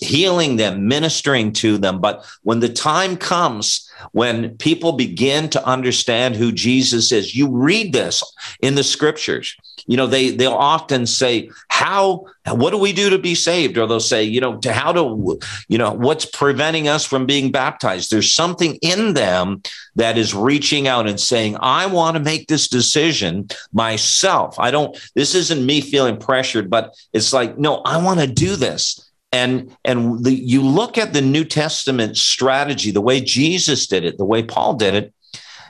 healing 0.00 0.56
them, 0.56 0.88
ministering 0.88 1.52
to 1.52 1.78
them. 1.78 2.00
But 2.00 2.24
when 2.42 2.58
the 2.58 2.68
time 2.68 3.16
comes, 3.16 3.87
when 4.12 4.56
people 4.58 4.92
begin 4.92 5.48
to 5.50 5.66
understand 5.66 6.36
who 6.36 6.52
Jesus 6.52 7.12
is, 7.12 7.34
you 7.34 7.48
read 7.48 7.92
this 7.92 8.22
in 8.60 8.74
the 8.74 8.84
scriptures. 8.84 9.56
You 9.86 9.96
know, 9.96 10.06
they 10.06 10.30
they'll 10.30 10.52
often 10.52 11.06
say, 11.06 11.50
"How? 11.68 12.26
What 12.46 12.70
do 12.70 12.78
we 12.78 12.92
do 12.92 13.10
to 13.10 13.18
be 13.18 13.34
saved?" 13.34 13.78
Or 13.78 13.86
they'll 13.86 14.00
say, 14.00 14.22
"You 14.22 14.40
know, 14.40 14.56
to 14.58 14.72
how 14.72 14.92
to, 14.92 15.38
you 15.68 15.78
know, 15.78 15.92
what's 15.92 16.26
preventing 16.26 16.88
us 16.88 17.04
from 17.04 17.24
being 17.24 17.50
baptized?" 17.50 18.10
There's 18.10 18.34
something 18.34 18.76
in 18.82 19.14
them 19.14 19.62
that 19.96 20.18
is 20.18 20.34
reaching 20.34 20.86
out 20.86 21.08
and 21.08 21.18
saying, 21.18 21.56
"I 21.60 21.86
want 21.86 22.16
to 22.16 22.22
make 22.22 22.48
this 22.48 22.68
decision 22.68 23.48
myself. 23.72 24.58
I 24.58 24.70
don't. 24.70 24.96
This 25.14 25.34
isn't 25.34 25.64
me 25.64 25.80
feeling 25.80 26.18
pressured, 26.18 26.68
but 26.68 26.94
it's 27.12 27.32
like, 27.32 27.58
no, 27.58 27.76
I 27.86 27.96
want 27.96 28.20
to 28.20 28.26
do 28.26 28.56
this." 28.56 29.07
And 29.32 29.76
and 29.84 30.24
the, 30.24 30.32
you 30.32 30.62
look 30.62 30.96
at 30.96 31.12
the 31.12 31.20
new 31.20 31.44
testament 31.44 32.16
strategy 32.16 32.90
the 32.90 33.00
way 33.00 33.20
jesus 33.20 33.86
did 33.86 34.04
it 34.04 34.16
the 34.18 34.24
way 34.24 34.42
paul 34.42 34.74
did 34.74 34.94
it. 34.94 35.14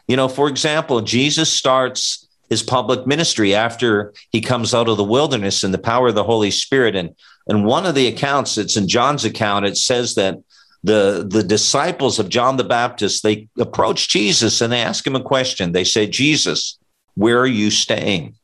You 0.07 0.17
know 0.17 0.29
for 0.29 0.49
example 0.49 1.01
jesus 1.01 1.53
starts 1.53 2.27
his 2.49 2.63
public 2.63 3.07
ministry 3.07 3.55
after 3.55 4.15
he 4.31 4.41
comes 4.41 4.73
out 4.75 4.89
of 4.89 4.97
the 4.97 5.05
wilderness 5.05 5.65
in 5.65 5.73
the 5.73 5.79
power 5.79 6.09
of 6.09 6.15
the 6.15 6.25
holy 6.25 6.51
spirit. 6.51 6.97
And 6.97 7.15
and 7.47 7.65
one 7.65 7.87
of 7.87 7.95
the 7.95 8.07
accounts 8.07 8.59
it's 8.59 8.77
in 8.77 8.89
john's 8.89 9.25
account 9.25 9.67
it 9.67 9.77
says 9.77 10.15
that 10.15 10.39
the 10.85 11.27
the 11.29 11.43
disciples 11.43 12.19
of 12.19 12.29
john 12.29 12.57
the 12.57 12.65
baptist 12.65 13.23
they 13.23 13.49
approach 13.59 14.09
jesus 14.09 14.61
and 14.61 14.73
they 14.73 14.81
ask 14.81 15.07
him 15.07 15.17
a 15.17 15.23
question. 15.23 15.73
They 15.73 15.85
say 15.85 16.07
jesus 16.07 16.79
where 17.15 17.41
are 17.41 17.47
you 17.47 17.71
staying 17.71 18.35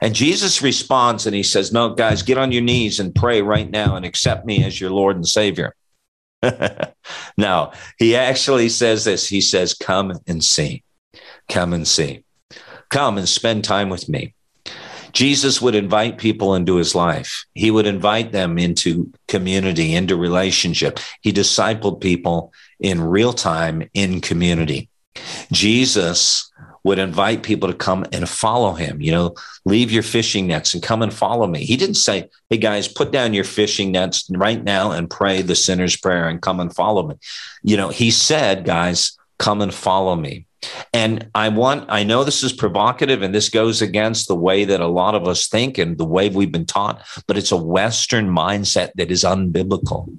and 0.00 0.14
Jesus 0.14 0.62
responds 0.62 1.26
and 1.26 1.34
he 1.34 1.42
says, 1.42 1.72
No, 1.72 1.94
guys, 1.94 2.22
get 2.22 2.38
on 2.38 2.52
your 2.52 2.62
knees 2.62 3.00
and 3.00 3.14
pray 3.14 3.42
right 3.42 3.68
now 3.68 3.96
and 3.96 4.04
accept 4.04 4.46
me 4.46 4.64
as 4.64 4.80
your 4.80 4.90
Lord 4.90 5.16
and 5.16 5.26
Savior. 5.26 5.74
no, 7.36 7.72
he 7.98 8.14
actually 8.14 8.68
says 8.68 9.04
this. 9.04 9.28
He 9.28 9.40
says, 9.40 9.74
Come 9.74 10.12
and 10.26 10.42
see. 10.42 10.84
Come 11.48 11.72
and 11.72 11.86
see. 11.86 12.24
Come 12.90 13.18
and 13.18 13.28
spend 13.28 13.64
time 13.64 13.88
with 13.88 14.08
me. 14.08 14.34
Jesus 15.12 15.60
would 15.60 15.74
invite 15.74 16.18
people 16.18 16.54
into 16.54 16.76
his 16.76 16.94
life. 16.94 17.46
He 17.54 17.70
would 17.70 17.86
invite 17.86 18.32
them 18.32 18.58
into 18.58 19.10
community, 19.26 19.94
into 19.94 20.16
relationship. 20.16 21.00
He 21.22 21.32
discipled 21.32 22.00
people 22.00 22.52
in 22.78 23.00
real 23.00 23.32
time 23.32 23.88
in 23.94 24.20
community. 24.20 24.88
Jesus 25.50 26.52
would 26.84 26.98
invite 26.98 27.42
people 27.42 27.68
to 27.68 27.74
come 27.74 28.04
and 28.12 28.28
follow 28.28 28.72
him. 28.74 29.00
You 29.00 29.12
know, 29.12 29.34
leave 29.64 29.90
your 29.90 30.02
fishing 30.02 30.46
nets 30.46 30.74
and 30.74 30.82
come 30.82 31.02
and 31.02 31.12
follow 31.12 31.46
me. 31.46 31.64
He 31.64 31.76
didn't 31.76 31.96
say, 31.96 32.28
Hey 32.50 32.58
guys, 32.58 32.88
put 32.88 33.10
down 33.10 33.34
your 33.34 33.44
fishing 33.44 33.92
nets 33.92 34.28
right 34.30 34.62
now 34.62 34.92
and 34.92 35.10
pray 35.10 35.42
the 35.42 35.54
sinner's 35.54 35.96
prayer 35.96 36.28
and 36.28 36.42
come 36.42 36.60
and 36.60 36.74
follow 36.74 37.06
me. 37.06 37.16
You 37.62 37.76
know, 37.76 37.88
he 37.88 38.10
said, 38.10 38.64
guys, 38.64 39.18
come 39.38 39.60
and 39.60 39.72
follow 39.72 40.16
me. 40.16 40.46
And 40.92 41.30
I 41.34 41.48
want, 41.50 41.86
I 41.88 42.02
know 42.02 42.24
this 42.24 42.42
is 42.42 42.52
provocative 42.52 43.22
and 43.22 43.34
this 43.34 43.48
goes 43.48 43.80
against 43.80 44.26
the 44.26 44.34
way 44.34 44.64
that 44.64 44.80
a 44.80 44.88
lot 44.88 45.14
of 45.14 45.28
us 45.28 45.46
think 45.46 45.78
and 45.78 45.96
the 45.96 46.04
way 46.04 46.28
we've 46.28 46.50
been 46.50 46.66
taught, 46.66 47.06
but 47.26 47.36
it's 47.36 47.52
a 47.52 47.56
Western 47.56 48.28
mindset 48.28 48.90
that 48.96 49.10
is 49.10 49.22
unbiblical. 49.22 50.18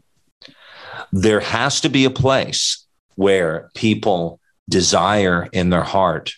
There 1.12 1.42
has 1.42 1.82
to 1.82 1.90
be 1.90 2.06
a 2.06 2.10
place 2.10 2.86
where 3.16 3.70
people 3.76 4.40
desire 4.70 5.50
in 5.52 5.72
their 5.72 5.84
heart 5.84 6.34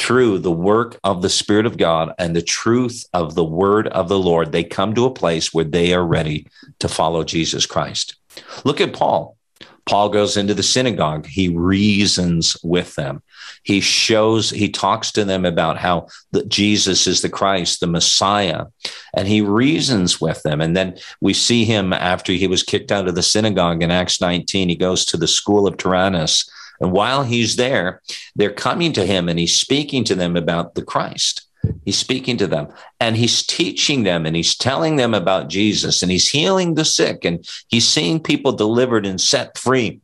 through 0.00 0.38
the 0.38 0.50
work 0.50 0.98
of 1.04 1.20
the 1.20 1.28
Spirit 1.28 1.66
of 1.66 1.76
God 1.76 2.14
and 2.18 2.34
the 2.34 2.40
truth 2.40 3.04
of 3.12 3.34
the 3.34 3.44
word 3.44 3.86
of 3.88 4.08
the 4.08 4.18
Lord, 4.18 4.50
they 4.50 4.64
come 4.64 4.94
to 4.94 5.04
a 5.04 5.12
place 5.12 5.52
where 5.52 5.64
they 5.64 5.92
are 5.92 6.06
ready 6.06 6.46
to 6.78 6.88
follow 6.88 7.22
Jesus 7.22 7.66
Christ. 7.66 8.16
Look 8.64 8.80
at 8.80 8.94
Paul. 8.94 9.36
Paul 9.84 10.08
goes 10.08 10.38
into 10.38 10.54
the 10.54 10.62
synagogue. 10.62 11.26
He 11.26 11.48
reasons 11.48 12.56
with 12.62 12.94
them. 12.94 13.22
He 13.62 13.80
shows, 13.80 14.48
he 14.48 14.70
talks 14.70 15.12
to 15.12 15.24
them 15.24 15.44
about 15.44 15.76
how 15.76 16.06
the, 16.32 16.46
Jesus 16.46 17.06
is 17.06 17.20
the 17.20 17.28
Christ, 17.28 17.80
the 17.80 17.86
Messiah, 17.86 18.66
and 19.14 19.28
he 19.28 19.42
reasons 19.42 20.18
with 20.18 20.42
them. 20.44 20.62
And 20.62 20.74
then 20.74 20.96
we 21.20 21.34
see 21.34 21.66
him 21.66 21.92
after 21.92 22.32
he 22.32 22.46
was 22.46 22.62
kicked 22.62 22.90
out 22.90 23.06
of 23.06 23.16
the 23.16 23.22
synagogue 23.22 23.82
in 23.82 23.90
Acts 23.90 24.20
19. 24.20 24.70
He 24.70 24.76
goes 24.76 25.04
to 25.06 25.18
the 25.18 25.28
school 25.28 25.66
of 25.66 25.76
Tyrannus 25.76 26.48
and 26.80 26.92
while 26.92 27.24
he's 27.24 27.56
there, 27.56 28.00
they're 28.34 28.52
coming 28.52 28.92
to 28.94 29.04
him 29.04 29.28
and 29.28 29.38
he's 29.38 29.54
speaking 29.54 30.04
to 30.04 30.14
them 30.14 30.36
about 30.36 30.74
the 30.74 30.82
Christ. 30.82 31.46
He's 31.84 31.98
speaking 31.98 32.38
to 32.38 32.46
them 32.46 32.68
and 33.00 33.16
he's 33.16 33.46
teaching 33.46 34.02
them 34.04 34.24
and 34.24 34.34
he's 34.34 34.56
telling 34.56 34.96
them 34.96 35.12
about 35.12 35.48
Jesus 35.48 36.02
and 36.02 36.10
he's 36.10 36.30
healing 36.30 36.74
the 36.74 36.86
sick 36.86 37.24
and 37.24 37.46
he's 37.68 37.86
seeing 37.86 38.18
people 38.18 38.52
delivered 38.52 39.04
and 39.04 39.20
set 39.20 39.58
free. 39.58 40.00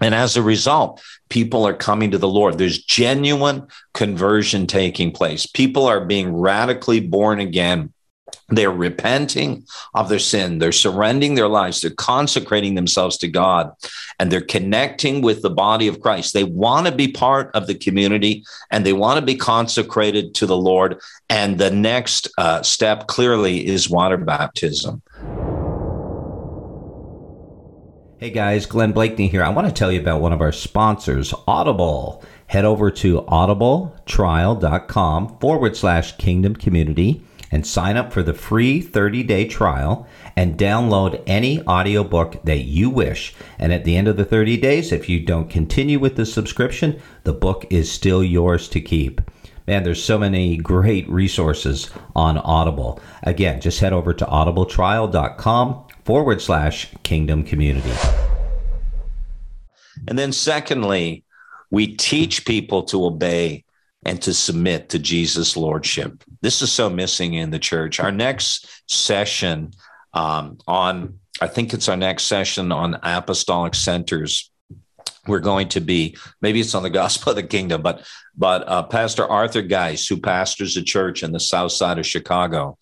And 0.00 0.14
as 0.14 0.36
a 0.36 0.42
result, 0.42 1.00
people 1.28 1.66
are 1.66 1.74
coming 1.74 2.10
to 2.10 2.18
the 2.18 2.28
Lord. 2.28 2.58
There's 2.58 2.82
genuine 2.82 3.68
conversion 3.94 4.66
taking 4.66 5.12
place. 5.12 5.46
People 5.46 5.86
are 5.86 6.04
being 6.04 6.34
radically 6.34 7.00
born 7.00 7.40
again 7.40 7.92
they're 8.50 8.70
repenting 8.70 9.66
of 9.94 10.08
their 10.08 10.18
sin. 10.18 10.58
They're 10.58 10.72
surrendering 10.72 11.34
their 11.34 11.48
lives. 11.48 11.80
They're 11.80 11.90
consecrating 11.90 12.74
themselves 12.74 13.18
to 13.18 13.28
God 13.28 13.72
and 14.18 14.32
they're 14.32 14.40
connecting 14.40 15.20
with 15.20 15.42
the 15.42 15.50
body 15.50 15.86
of 15.86 16.00
Christ. 16.00 16.32
They 16.32 16.44
want 16.44 16.86
to 16.86 16.92
be 16.92 17.08
part 17.08 17.50
of 17.54 17.66
the 17.66 17.74
community 17.74 18.44
and 18.70 18.86
they 18.86 18.94
want 18.94 19.20
to 19.20 19.26
be 19.26 19.34
consecrated 19.34 20.34
to 20.36 20.46
the 20.46 20.56
Lord. 20.56 20.98
And 21.28 21.58
the 21.58 21.70
next 21.70 22.28
uh, 22.38 22.62
step 22.62 23.06
clearly 23.06 23.66
is 23.66 23.90
water 23.90 24.16
baptism. 24.16 25.02
Hey 28.16 28.30
guys, 28.30 28.64
Glenn 28.66 28.94
Bleakney 28.94 29.30
here. 29.30 29.44
I 29.44 29.50
want 29.50 29.68
to 29.68 29.72
tell 29.72 29.92
you 29.92 30.00
about 30.00 30.20
one 30.20 30.32
of 30.32 30.40
our 30.40 30.52
sponsors, 30.52 31.32
Audible. 31.46 32.24
Head 32.46 32.64
over 32.64 32.90
to 32.90 33.20
audibletrial.com 33.22 35.38
forward 35.38 35.76
slash 35.76 36.16
kingdom 36.16 36.56
community 36.56 37.22
and 37.50 37.66
sign 37.66 37.96
up 37.96 38.12
for 38.12 38.22
the 38.22 38.34
free 38.34 38.82
30-day 38.82 39.48
trial 39.48 40.06
and 40.36 40.58
download 40.58 41.22
any 41.26 41.60
audiobook 41.66 42.42
that 42.44 42.64
you 42.64 42.90
wish. 42.90 43.34
And 43.58 43.72
at 43.72 43.84
the 43.84 43.96
end 43.96 44.08
of 44.08 44.16
the 44.16 44.24
30 44.24 44.56
days, 44.58 44.92
if 44.92 45.08
you 45.08 45.20
don't 45.20 45.50
continue 45.50 45.98
with 45.98 46.16
the 46.16 46.26
subscription, 46.26 47.00
the 47.24 47.32
book 47.32 47.66
is 47.70 47.90
still 47.90 48.22
yours 48.22 48.68
to 48.68 48.80
keep. 48.80 49.20
Man, 49.66 49.82
there's 49.82 50.02
so 50.02 50.18
many 50.18 50.56
great 50.56 51.06
resources 51.10 51.90
on 52.16 52.38
Audible. 52.38 53.00
Again, 53.22 53.60
just 53.60 53.80
head 53.80 53.92
over 53.92 54.14
to 54.14 54.24
audibletrial.com 54.24 55.84
forward 56.04 56.40
slash 56.40 56.88
kingdom 57.02 57.44
community. 57.44 57.92
And 60.06 60.18
then, 60.18 60.32
secondly, 60.32 61.24
we 61.70 61.86
teach 61.86 62.46
people 62.46 62.84
to 62.84 63.04
obey 63.04 63.64
and 64.08 64.22
to 64.22 64.32
submit 64.32 64.88
to 64.88 64.98
Jesus' 64.98 65.54
lordship. 65.54 66.24
This 66.40 66.62
is 66.62 66.72
so 66.72 66.88
missing 66.88 67.34
in 67.34 67.50
the 67.50 67.58
church. 67.58 68.00
Our 68.00 68.10
next 68.10 68.66
session 68.90 69.72
um, 70.14 70.56
on, 70.66 71.18
I 71.42 71.46
think 71.46 71.74
it's 71.74 71.90
our 71.90 71.96
next 71.96 72.24
session 72.24 72.72
on 72.72 72.98
apostolic 73.02 73.74
centers. 73.74 74.50
We're 75.26 75.40
going 75.40 75.68
to 75.68 75.82
be 75.82 76.16
maybe 76.40 76.58
it's 76.58 76.74
on 76.74 76.84
the 76.84 76.90
gospel 77.02 77.30
of 77.30 77.36
the 77.36 77.42
kingdom, 77.42 77.82
but 77.82 78.06
but 78.34 78.66
uh, 78.66 78.84
Pastor 78.84 79.26
Arthur 79.26 79.60
Geis, 79.60 80.08
who 80.08 80.18
pastors 80.18 80.78
a 80.78 80.82
church 80.82 81.22
in 81.22 81.32
the 81.32 81.40
south 81.40 81.72
side 81.72 81.98
of 81.98 82.06
Chicago, 82.06 82.78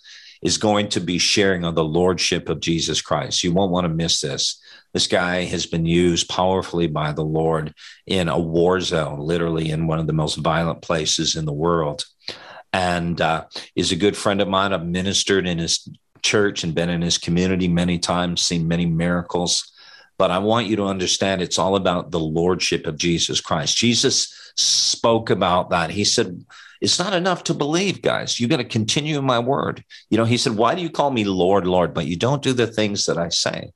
is 0.46 0.58
going 0.58 0.88
to 0.88 1.00
be 1.00 1.18
sharing 1.18 1.64
on 1.64 1.74
the 1.74 1.82
lordship 1.82 2.48
of 2.48 2.60
Jesus 2.60 3.02
Christ. 3.02 3.42
You 3.42 3.52
won't 3.52 3.72
want 3.72 3.84
to 3.84 3.92
miss 3.92 4.20
this. 4.20 4.60
This 4.92 5.08
guy 5.08 5.42
has 5.42 5.66
been 5.66 5.84
used 5.84 6.28
powerfully 6.28 6.86
by 6.86 7.10
the 7.10 7.24
Lord 7.24 7.74
in 8.06 8.28
a 8.28 8.38
war 8.38 8.80
zone, 8.80 9.18
literally 9.18 9.70
in 9.70 9.88
one 9.88 9.98
of 9.98 10.06
the 10.06 10.12
most 10.12 10.36
violent 10.36 10.82
places 10.82 11.34
in 11.34 11.46
the 11.46 11.52
world, 11.52 12.04
and 12.72 13.20
uh, 13.20 13.46
is 13.74 13.90
a 13.90 13.96
good 13.96 14.16
friend 14.16 14.40
of 14.40 14.46
mine. 14.46 14.72
I've 14.72 14.86
ministered 14.86 15.48
in 15.48 15.58
his 15.58 15.88
church 16.22 16.62
and 16.62 16.76
been 16.76 16.90
in 16.90 17.02
his 17.02 17.18
community 17.18 17.66
many 17.66 17.98
times, 17.98 18.40
seen 18.40 18.68
many 18.68 18.86
miracles. 18.86 19.72
But 20.16 20.30
I 20.30 20.38
want 20.38 20.68
you 20.68 20.76
to 20.76 20.84
understand 20.84 21.42
it's 21.42 21.58
all 21.58 21.74
about 21.74 22.12
the 22.12 22.20
lordship 22.20 22.86
of 22.86 22.98
Jesus 22.98 23.40
Christ. 23.40 23.76
Jesus 23.76 24.32
spoke 24.54 25.28
about 25.28 25.70
that. 25.70 25.90
He 25.90 26.04
said, 26.04 26.44
it's 26.80 26.98
not 26.98 27.14
enough 27.14 27.44
to 27.44 27.54
believe, 27.54 28.02
guys. 28.02 28.38
You 28.38 28.48
got 28.48 28.58
to 28.58 28.64
continue 28.64 29.18
in 29.18 29.24
my 29.24 29.38
word. 29.38 29.84
You 30.10 30.18
know, 30.18 30.24
he 30.24 30.36
said, 30.36 30.56
Why 30.56 30.74
do 30.74 30.82
you 30.82 30.90
call 30.90 31.10
me 31.10 31.24
Lord, 31.24 31.66
Lord, 31.66 31.94
but 31.94 32.06
you 32.06 32.16
don't 32.16 32.42
do 32.42 32.52
the 32.52 32.66
things 32.66 33.04
that 33.06 33.18
I 33.18 33.28
say? 33.30 33.70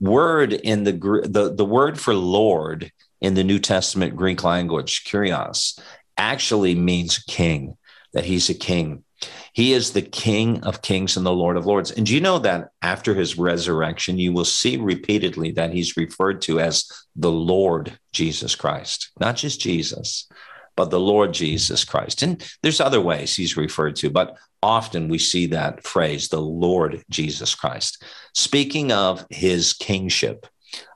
Word 0.00 0.52
in 0.52 0.84
the 0.84 0.92
the, 0.92 1.54
the 1.54 1.64
word 1.64 1.98
for 1.98 2.14
Lord 2.14 2.90
in 3.20 3.34
the 3.34 3.44
New 3.44 3.58
Testament 3.58 4.16
Greek 4.16 4.42
language, 4.42 5.04
kurios, 5.04 5.78
actually 6.16 6.74
means 6.74 7.18
king, 7.18 7.76
that 8.12 8.24
he's 8.24 8.50
a 8.50 8.54
king. 8.54 9.04
He 9.52 9.72
is 9.72 9.92
the 9.92 10.02
King 10.02 10.62
of 10.64 10.82
Kings 10.82 11.16
and 11.16 11.26
the 11.26 11.32
Lord 11.32 11.56
of 11.56 11.66
Lords. 11.66 11.90
And 11.90 12.06
do 12.06 12.14
you 12.14 12.20
know 12.20 12.38
that 12.40 12.70
after 12.80 13.14
his 13.14 13.38
resurrection, 13.38 14.18
you 14.18 14.32
will 14.32 14.46
see 14.46 14.76
repeatedly 14.78 15.52
that 15.52 15.72
he's 15.72 15.96
referred 15.96 16.40
to 16.42 16.58
as 16.58 16.90
the 17.14 17.30
Lord 17.30 17.98
Jesus 18.12 18.54
Christ, 18.54 19.10
not 19.20 19.36
just 19.36 19.60
Jesus, 19.60 20.28
but 20.76 20.90
the 20.90 21.00
Lord 21.00 21.32
Jesus 21.32 21.84
Christ. 21.84 22.22
And 22.22 22.42
there's 22.62 22.80
other 22.80 23.00
ways 23.00 23.34
he's 23.34 23.56
referred 23.56 23.96
to, 23.96 24.10
but 24.10 24.36
often 24.62 25.08
we 25.08 25.18
see 25.18 25.46
that 25.46 25.84
phrase, 25.84 26.28
the 26.28 26.40
Lord 26.40 27.02
Jesus 27.10 27.54
Christ, 27.54 28.02
speaking 28.34 28.92
of 28.92 29.26
his 29.30 29.72
kingship, 29.72 30.46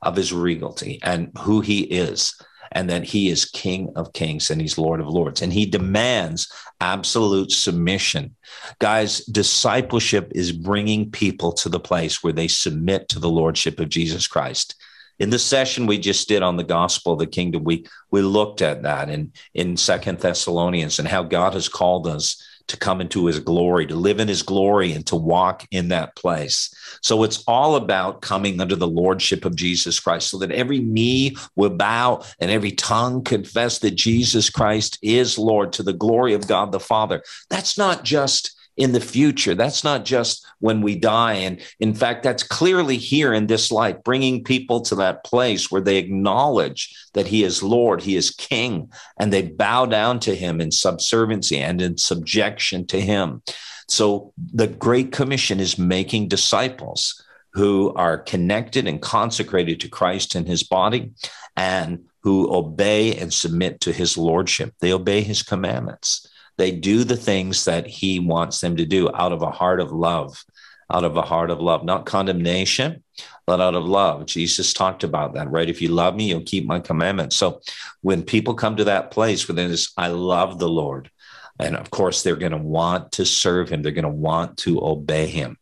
of 0.02 0.16
his 0.16 0.32
regality, 0.32 1.00
and 1.02 1.30
who 1.38 1.60
he 1.60 1.80
is 1.80 2.34
and 2.72 2.90
that 2.90 3.04
he 3.04 3.28
is 3.28 3.44
King 3.44 3.92
of 3.96 4.12
Kings 4.12 4.50
and 4.50 4.60
he's 4.60 4.78
Lord 4.78 5.00
of 5.00 5.08
Lords. 5.08 5.42
And 5.42 5.52
he 5.52 5.66
demands 5.66 6.52
absolute 6.80 7.50
submission. 7.50 8.36
Guys, 8.78 9.24
discipleship 9.24 10.32
is 10.34 10.52
bringing 10.52 11.10
people 11.10 11.52
to 11.52 11.68
the 11.68 11.80
place 11.80 12.22
where 12.22 12.32
they 12.32 12.48
submit 12.48 13.08
to 13.08 13.18
the 13.18 13.30
Lordship 13.30 13.80
of 13.80 13.88
Jesus 13.88 14.26
Christ. 14.26 14.74
In 15.18 15.30
the 15.30 15.38
session 15.38 15.86
we 15.86 15.98
just 15.98 16.28
did 16.28 16.42
on 16.42 16.56
the 16.56 16.64
gospel 16.64 17.14
of 17.14 17.18
the 17.18 17.26
kingdom, 17.26 17.64
we, 17.64 17.86
we 18.10 18.22
looked 18.22 18.62
at 18.62 18.82
that 18.82 19.08
in, 19.08 19.32
in 19.54 19.76
Second 19.76 20.18
Thessalonians 20.18 20.98
and 20.98 21.08
how 21.08 21.22
God 21.22 21.54
has 21.54 21.68
called 21.68 22.06
us 22.06 22.42
to 22.68 22.76
come 22.76 23.00
into 23.00 23.26
his 23.26 23.38
glory, 23.38 23.86
to 23.86 23.94
live 23.94 24.18
in 24.18 24.28
his 24.28 24.42
glory, 24.42 24.92
and 24.92 25.06
to 25.06 25.16
walk 25.16 25.66
in 25.70 25.88
that 25.88 26.16
place. 26.16 26.74
So 27.02 27.22
it's 27.22 27.44
all 27.46 27.76
about 27.76 28.22
coming 28.22 28.60
under 28.60 28.74
the 28.74 28.88
lordship 28.88 29.44
of 29.44 29.54
Jesus 29.54 30.00
Christ 30.00 30.30
so 30.30 30.38
that 30.38 30.50
every 30.50 30.80
knee 30.80 31.36
will 31.54 31.70
bow 31.70 32.24
and 32.40 32.50
every 32.50 32.72
tongue 32.72 33.22
confess 33.22 33.78
that 33.80 33.92
Jesus 33.92 34.50
Christ 34.50 34.98
is 35.00 35.38
Lord 35.38 35.72
to 35.74 35.82
the 35.82 35.92
glory 35.92 36.34
of 36.34 36.48
God 36.48 36.72
the 36.72 36.80
Father. 36.80 37.22
That's 37.50 37.78
not 37.78 38.02
just 38.02 38.55
in 38.76 38.92
the 38.92 39.00
future. 39.00 39.54
That's 39.54 39.84
not 39.84 40.04
just 40.04 40.46
when 40.58 40.82
we 40.82 40.96
die. 40.96 41.34
And 41.34 41.62
in 41.80 41.94
fact, 41.94 42.22
that's 42.22 42.42
clearly 42.42 42.98
here 42.98 43.32
in 43.32 43.46
this 43.46 43.72
life, 43.72 43.96
bringing 44.04 44.44
people 44.44 44.82
to 44.82 44.94
that 44.96 45.24
place 45.24 45.70
where 45.70 45.80
they 45.80 45.96
acknowledge 45.96 46.94
that 47.14 47.26
He 47.26 47.42
is 47.42 47.62
Lord, 47.62 48.02
He 48.02 48.16
is 48.16 48.30
King, 48.30 48.90
and 49.18 49.32
they 49.32 49.42
bow 49.42 49.86
down 49.86 50.20
to 50.20 50.34
Him 50.34 50.60
in 50.60 50.70
subserviency 50.70 51.58
and 51.58 51.80
in 51.80 51.96
subjection 51.96 52.86
to 52.88 53.00
Him. 53.00 53.42
So 53.88 54.32
the 54.36 54.66
Great 54.66 55.12
Commission 55.12 55.60
is 55.60 55.78
making 55.78 56.28
disciples 56.28 57.22
who 57.52 57.94
are 57.94 58.18
connected 58.18 58.86
and 58.86 59.00
consecrated 59.00 59.80
to 59.80 59.88
Christ 59.88 60.34
and 60.34 60.46
His 60.46 60.62
body 60.62 61.12
and 61.56 62.04
who 62.22 62.54
obey 62.54 63.16
and 63.16 63.32
submit 63.32 63.80
to 63.80 63.92
His 63.92 64.18
Lordship. 64.18 64.74
They 64.80 64.92
obey 64.92 65.22
His 65.22 65.42
commandments. 65.42 66.28
They 66.58 66.70
do 66.70 67.04
the 67.04 67.16
things 67.16 67.64
that 67.66 67.86
he 67.86 68.18
wants 68.18 68.60
them 68.60 68.76
to 68.76 68.86
do 68.86 69.10
out 69.14 69.32
of 69.32 69.42
a 69.42 69.50
heart 69.50 69.80
of 69.80 69.92
love, 69.92 70.44
out 70.90 71.04
of 71.04 71.16
a 71.16 71.22
heart 71.22 71.50
of 71.50 71.60
love, 71.60 71.84
not 71.84 72.06
condemnation, 72.06 73.02
but 73.46 73.60
out 73.60 73.74
of 73.74 73.84
love. 73.84 74.26
Jesus 74.26 74.72
talked 74.72 75.04
about 75.04 75.34
that, 75.34 75.50
right? 75.50 75.68
If 75.68 75.82
you 75.82 75.88
love 75.88 76.16
me, 76.16 76.28
you'll 76.28 76.42
keep 76.42 76.66
my 76.66 76.80
commandments. 76.80 77.36
So 77.36 77.60
when 78.00 78.22
people 78.22 78.54
come 78.54 78.76
to 78.76 78.84
that 78.84 79.10
place 79.10 79.48
where 79.48 79.56
there's, 79.56 79.92
I 79.96 80.08
love 80.08 80.58
the 80.58 80.68
Lord, 80.68 81.10
and 81.58 81.76
of 81.76 81.90
course, 81.90 82.22
they're 82.22 82.36
going 82.36 82.52
to 82.52 82.58
want 82.58 83.12
to 83.12 83.24
serve 83.24 83.68
him, 83.68 83.82
they're 83.82 83.92
going 83.92 84.04
to 84.04 84.08
want 84.08 84.58
to 84.58 84.84
obey 84.84 85.26
him. 85.26 85.58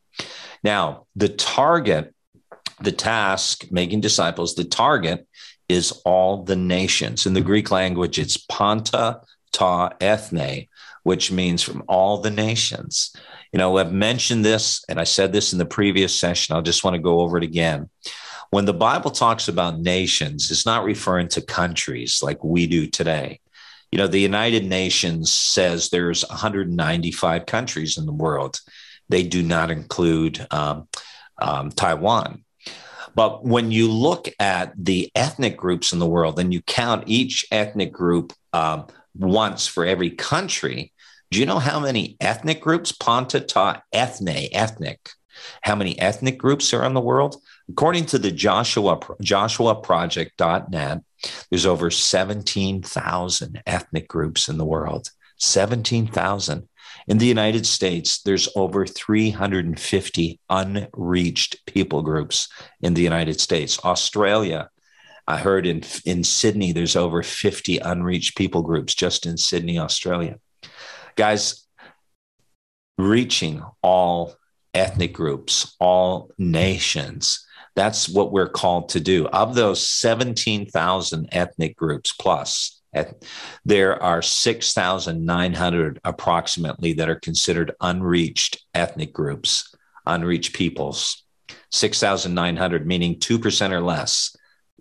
Now, 0.62 1.07
the 1.14 1.28
target, 1.28 2.14
the 2.80 2.92
task, 2.92 3.66
making 3.70 4.00
disciples, 4.00 4.54
the 4.54 4.64
target 4.64 5.26
is 5.68 5.92
all 6.04 6.42
the 6.42 6.57
nations. 6.57 7.26
In 7.26 7.35
the 7.35 7.40
Greek 7.40 7.70
language, 7.70 8.18
it's 8.18 8.37
panta 8.37 9.20
ta 9.52 9.90
ethne, 10.00 10.68
which 11.05 11.31
means 11.31 11.62
from 11.62 11.85
all 11.88 12.19
the 12.19 12.31
nations. 12.31 13.14
You 13.53 13.59
know, 13.59 13.79
I've 13.79 13.93
mentioned 13.93 14.45
this, 14.45 14.85
and 14.88 14.99
I 14.99 15.05
said 15.05 15.33
this 15.33 15.53
in 15.53 15.59
the 15.59 15.64
previous 15.64 16.19
session. 16.19 16.57
I 16.57 16.61
just 16.61 16.83
want 16.83 16.97
to 16.97 17.03
go 17.03 17.21
over 17.21 17.38
it 17.38 17.45
again. 17.45 17.88
When 18.51 18.64
the 18.64 18.75
Bible 18.75 19.11
talks 19.11 19.49
about 19.49 19.79
nations, 19.79 20.51
it's 20.51 20.67
not 20.67 20.85
referring 20.85 21.29
to 21.29 21.40
countries 21.40 22.21
like 22.23 22.43
we 22.43 22.67
do 22.67 22.87
today. 22.87 23.40
You 23.93 23.99
know, 23.99 24.07
the 24.09 24.19
United 24.19 24.64
Nations 24.64 25.33
says 25.33 25.90
there's 25.90 26.29
195 26.29 27.47
countries 27.47 27.97
in 27.97 28.07
the 28.07 28.12
world. 28.12 28.61
They 29.09 29.23
do 29.23 29.43
not 29.43 29.71
include 29.71 30.45
um, 30.51 30.88
um, 31.40 31.71
Taiwan. 31.71 32.45
But 33.14 33.45
when 33.45 33.71
you 33.71 33.90
look 33.90 34.29
at 34.40 34.73
the 34.77 35.11
ethnic 35.14 35.57
groups 35.57 35.93
in 35.93 35.99
the 35.99 36.07
world 36.07 36.40
and 36.40 36.53
you 36.53 36.62
count 36.62 37.05
each 37.07 37.47
ethnic 37.53 37.93
group 37.93 38.33
um, 38.53 38.87
once 39.17 39.67
for 39.67 39.87
every 39.87 40.11
country, 40.11 40.93
do 41.35 41.40
you 41.40 41.47
know 41.47 41.59
how 41.59 41.81
many 41.81 42.16
ethnic 42.20 42.61
groups, 42.61 42.92
Panta 42.92 43.40
ta 43.40 43.83
ethne, 43.92 44.49
ethnic, 44.53 45.11
how 45.62 45.75
many 45.75 45.99
ethnic 45.99 46.38
groups 46.38 46.73
are 46.73 46.85
in 46.85 46.94
the 46.94 47.01
world? 47.01 47.42
According 47.68 48.07
to 48.07 48.20
the 48.20 48.31
Joshua 48.31 48.99
JoshuaProject.net, 48.99 51.01
there's 51.51 51.66
over 51.66 51.90
17,000 51.90 53.62
ethnic 53.66 54.07
groups 54.07 54.49
in 54.49 54.59
the 54.59 54.64
world. 54.64 55.11
17,000. 55.38 56.68
In 57.09 57.18
the 57.18 57.27
United 57.27 57.66
States, 57.66 58.23
there's 58.23 58.49
over 58.55 58.87
350 58.87 60.40
unreached 60.49 61.66
people 61.66 62.03
groups 62.03 62.49
in 62.81 62.94
the 62.94 63.03
United 63.03 63.40
States. 63.40 63.85
Australia, 63.85 64.70
I 65.27 65.38
heard 65.38 65.66
in, 65.66 65.83
in 66.05 66.23
Sydney, 66.23 66.70
there's 66.70 66.94
over 66.94 67.25
50 67.25 67.79
unreached 67.79 68.37
people 68.37 68.62
groups 68.62 68.94
just 68.94 69.27
in 69.27 69.37
Sydney, 69.37 69.81
Australia. 69.81 70.38
Guys, 71.16 71.66
reaching 72.98 73.62
all 73.83 74.35
ethnic 74.72 75.12
groups, 75.12 75.77
all 75.79 76.31
nations. 76.38 77.46
That's 77.77 78.09
what 78.09 78.33
we're 78.33 78.48
called 78.48 78.88
to 78.90 79.00
do. 79.00 79.27
Of 79.29 79.55
those 79.55 79.88
17,000 79.88 81.29
ethnic 81.33 81.77
groups 81.77 82.12
plus, 82.12 82.81
there 83.64 84.00
are 84.00 84.22
6,900 84.22 86.00
approximately 86.05 86.92
that 86.92 87.09
are 87.09 87.16
considered 87.16 87.72
unreached 87.81 88.64
ethnic 88.74 89.12
groups, 89.12 89.74
unreached 90.07 90.55
peoples. 90.55 91.24
6,900, 91.72 92.87
meaning 92.87 93.18
2% 93.18 93.70
or 93.72 93.81
less, 93.81 94.37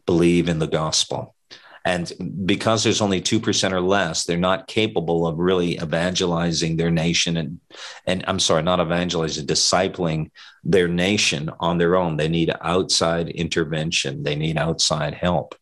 believe 0.06 0.48
in 0.48 0.60
the 0.60 0.68
gospel. 0.68 1.33
And 1.86 2.12
because 2.46 2.84
there's 2.84 3.02
only 3.02 3.22
2% 3.22 3.72
or 3.72 3.82
less, 3.82 4.24
they're 4.24 4.38
not 4.38 4.68
capable 4.68 5.28
of 5.28 5.38
really 5.38 5.76
evangelizing 5.76 6.78
their 6.78 6.92
nation 6.92 7.36
and, 7.36 7.60
and 8.08 8.24
I'm 8.26 8.40
sorry, 8.40 8.64
not 8.64 8.80
evangelizing, 8.80 9.46
discipling 9.46 10.32
their 10.64 10.88
nation 10.88 11.50
on 11.60 11.78
their 11.78 11.98
own. 11.98 12.16
They 12.16 12.30
need 12.30 12.54
outside 12.62 13.30
intervention, 13.30 14.24
they 14.24 14.36
need 14.36 14.58
outside 14.58 15.14
help. 15.14 15.56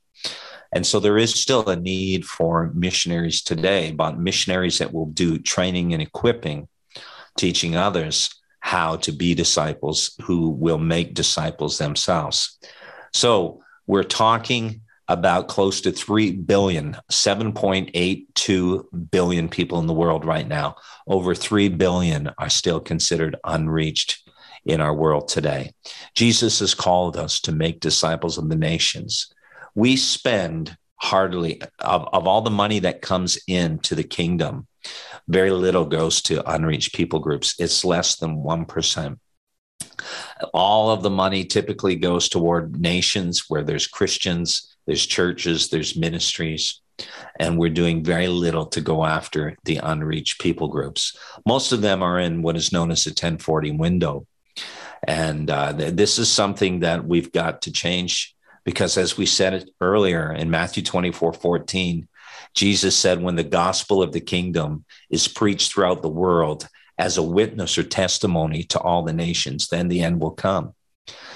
And 0.73 0.85
so 0.85 0.99
there 0.99 1.17
is 1.17 1.33
still 1.33 1.67
a 1.67 1.75
need 1.75 2.25
for 2.25 2.71
missionaries 2.73 3.41
today, 3.41 3.91
but 3.91 4.19
missionaries 4.19 4.77
that 4.77 4.93
will 4.93 5.07
do 5.07 5.37
training 5.37 5.93
and 5.93 6.01
equipping, 6.01 6.67
teaching 7.35 7.75
others 7.75 8.29
how 8.59 8.95
to 8.97 9.11
be 9.11 9.33
disciples 9.33 10.15
who 10.21 10.49
will 10.49 10.77
make 10.77 11.15
disciples 11.15 11.77
themselves. 11.77 12.57
So 13.11 13.63
we're 13.87 14.03
talking 14.03 14.81
about 15.11 15.49
close 15.49 15.81
to 15.81 15.91
3 15.91 16.31
billion, 16.31 16.95
7.82 17.11 19.11
billion 19.11 19.49
people 19.49 19.79
in 19.79 19.87
the 19.87 19.93
world 19.93 20.23
right 20.23 20.47
now. 20.47 20.75
Over 21.05 21.35
3 21.35 21.67
billion 21.69 22.31
are 22.37 22.49
still 22.49 22.79
considered 22.79 23.35
unreached 23.43 24.29
in 24.63 24.79
our 24.79 24.93
world 24.93 25.27
today. 25.27 25.73
Jesus 26.15 26.59
has 26.59 26.73
called 26.73 27.17
us 27.17 27.41
to 27.41 27.51
make 27.51 27.81
disciples 27.81 28.37
of 28.37 28.47
the 28.47 28.55
nations. 28.55 29.33
We 29.75 29.97
spend 29.97 30.77
hardly, 30.95 31.61
of, 31.79 32.07
of 32.13 32.27
all 32.27 32.41
the 32.41 32.49
money 32.49 32.79
that 32.79 33.01
comes 33.01 33.37
into 33.47 33.95
the 33.95 34.03
kingdom, 34.03 34.67
very 35.27 35.51
little 35.51 35.85
goes 35.85 36.21
to 36.23 36.49
unreached 36.49 36.95
people 36.95 37.19
groups. 37.19 37.55
It's 37.59 37.83
less 37.83 38.15
than 38.15 38.37
1%. 38.37 39.19
All 40.53 40.89
of 40.89 41.03
the 41.03 41.09
money 41.09 41.43
typically 41.43 41.95
goes 41.95 42.29
toward 42.29 42.79
nations 42.79 43.49
where 43.49 43.63
there's 43.63 43.87
Christians 43.87 44.70
there's 44.91 45.05
churches, 45.05 45.69
there's 45.69 45.95
ministries, 45.95 46.81
and 47.39 47.57
we're 47.57 47.69
doing 47.69 48.03
very 48.03 48.27
little 48.27 48.65
to 48.65 48.81
go 48.81 49.05
after 49.05 49.55
the 49.63 49.77
unreached 49.77 50.41
people 50.41 50.67
groups. 50.67 51.17
Most 51.45 51.71
of 51.71 51.79
them 51.79 52.03
are 52.03 52.19
in 52.19 52.41
what 52.41 52.57
is 52.57 52.73
known 52.73 52.91
as 52.91 53.05
the 53.05 53.11
1040 53.11 53.71
window. 53.71 54.27
And 55.07 55.49
uh, 55.49 55.71
th- 55.71 55.93
this 55.93 56.19
is 56.19 56.29
something 56.29 56.81
that 56.81 57.05
we've 57.05 57.31
got 57.31 57.61
to 57.61 57.71
change 57.71 58.35
because, 58.65 58.97
as 58.97 59.17
we 59.17 59.25
said 59.25 59.53
it 59.53 59.69
earlier 59.79 60.33
in 60.33 60.51
Matthew 60.51 60.83
24 60.83 61.31
14, 61.31 62.09
Jesus 62.53 62.93
said, 62.93 63.21
when 63.21 63.37
the 63.37 63.45
gospel 63.45 64.03
of 64.03 64.11
the 64.11 64.19
kingdom 64.19 64.83
is 65.09 65.29
preached 65.29 65.71
throughout 65.71 66.01
the 66.01 66.09
world 66.09 66.67
as 66.97 67.17
a 67.17 67.23
witness 67.23 67.77
or 67.77 67.83
testimony 67.83 68.63
to 68.63 68.79
all 68.81 69.03
the 69.03 69.13
nations, 69.13 69.69
then 69.69 69.87
the 69.87 70.01
end 70.01 70.19
will 70.19 70.31
come. 70.31 70.73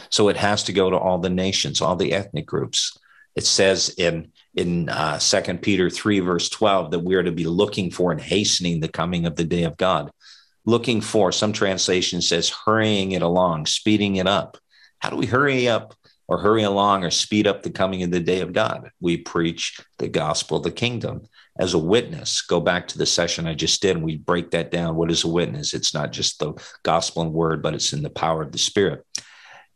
So 0.09 0.27
it 0.27 0.35
has 0.35 0.63
to 0.63 0.73
go 0.73 0.89
to 0.89 0.97
all 0.97 1.19
the 1.19 1.29
nations, 1.29 1.79
all 1.79 1.95
the 1.95 2.11
ethnic 2.11 2.45
groups. 2.45 2.97
It 3.35 3.45
says 3.45 3.89
in 3.97 4.31
in 4.55 4.87
uh, 4.87 5.19
2 5.19 5.57
Peter 5.57 5.89
3, 5.89 6.21
verse 6.21 6.49
12, 6.49 6.91
that 6.91 6.99
we 6.99 7.15
are 7.15 7.23
to 7.23 7.31
be 7.31 7.45
looking 7.45 7.91
for 7.91 8.11
and 8.11 8.21
hastening 8.21 8.79
the 8.79 8.87
coming 8.87 9.25
of 9.25 9.35
the 9.35 9.43
day 9.43 9.63
of 9.63 9.75
God. 9.75 10.09
Looking 10.65 11.01
for, 11.01 11.31
some 11.31 11.51
translation 11.51 12.21
says 12.21 12.49
hurrying 12.65 13.11
it 13.11 13.21
along, 13.21 13.65
speeding 13.65 14.15
it 14.15 14.27
up. 14.27 14.57
How 14.99 15.09
do 15.09 15.17
we 15.17 15.25
hurry 15.25 15.67
up 15.67 15.93
or 16.27 16.39
hurry 16.39 16.63
along 16.63 17.03
or 17.03 17.11
speed 17.11 17.45
up 17.47 17.61
the 17.61 17.69
coming 17.69 18.01
of 18.01 18.11
the 18.11 18.21
day 18.21 18.39
of 18.39 18.53
God? 18.53 18.89
We 19.01 19.17
preach 19.17 19.79
the 19.99 20.07
gospel 20.07 20.57
of 20.57 20.63
the 20.63 20.71
kingdom 20.71 21.27
as 21.59 21.73
a 21.73 21.79
witness. 21.79 22.41
Go 22.41 22.59
back 22.59 22.87
to 22.87 22.97
the 22.97 23.05
session 23.05 23.45
I 23.45 23.53
just 23.53 23.81
did 23.81 23.97
and 23.97 24.05
we 24.05 24.17
break 24.17 24.51
that 24.51 24.71
down. 24.71 24.95
What 24.95 25.11
is 25.11 25.23
a 25.23 25.27
witness? 25.27 25.73
It's 25.73 25.93
not 25.93 26.11
just 26.11 26.39
the 26.39 26.53
gospel 26.83 27.21
and 27.21 27.33
word, 27.33 27.61
but 27.61 27.75
it's 27.75 27.93
in 27.93 28.01
the 28.01 28.09
power 28.09 28.41
of 28.41 28.51
the 28.51 28.57
spirit. 28.57 29.05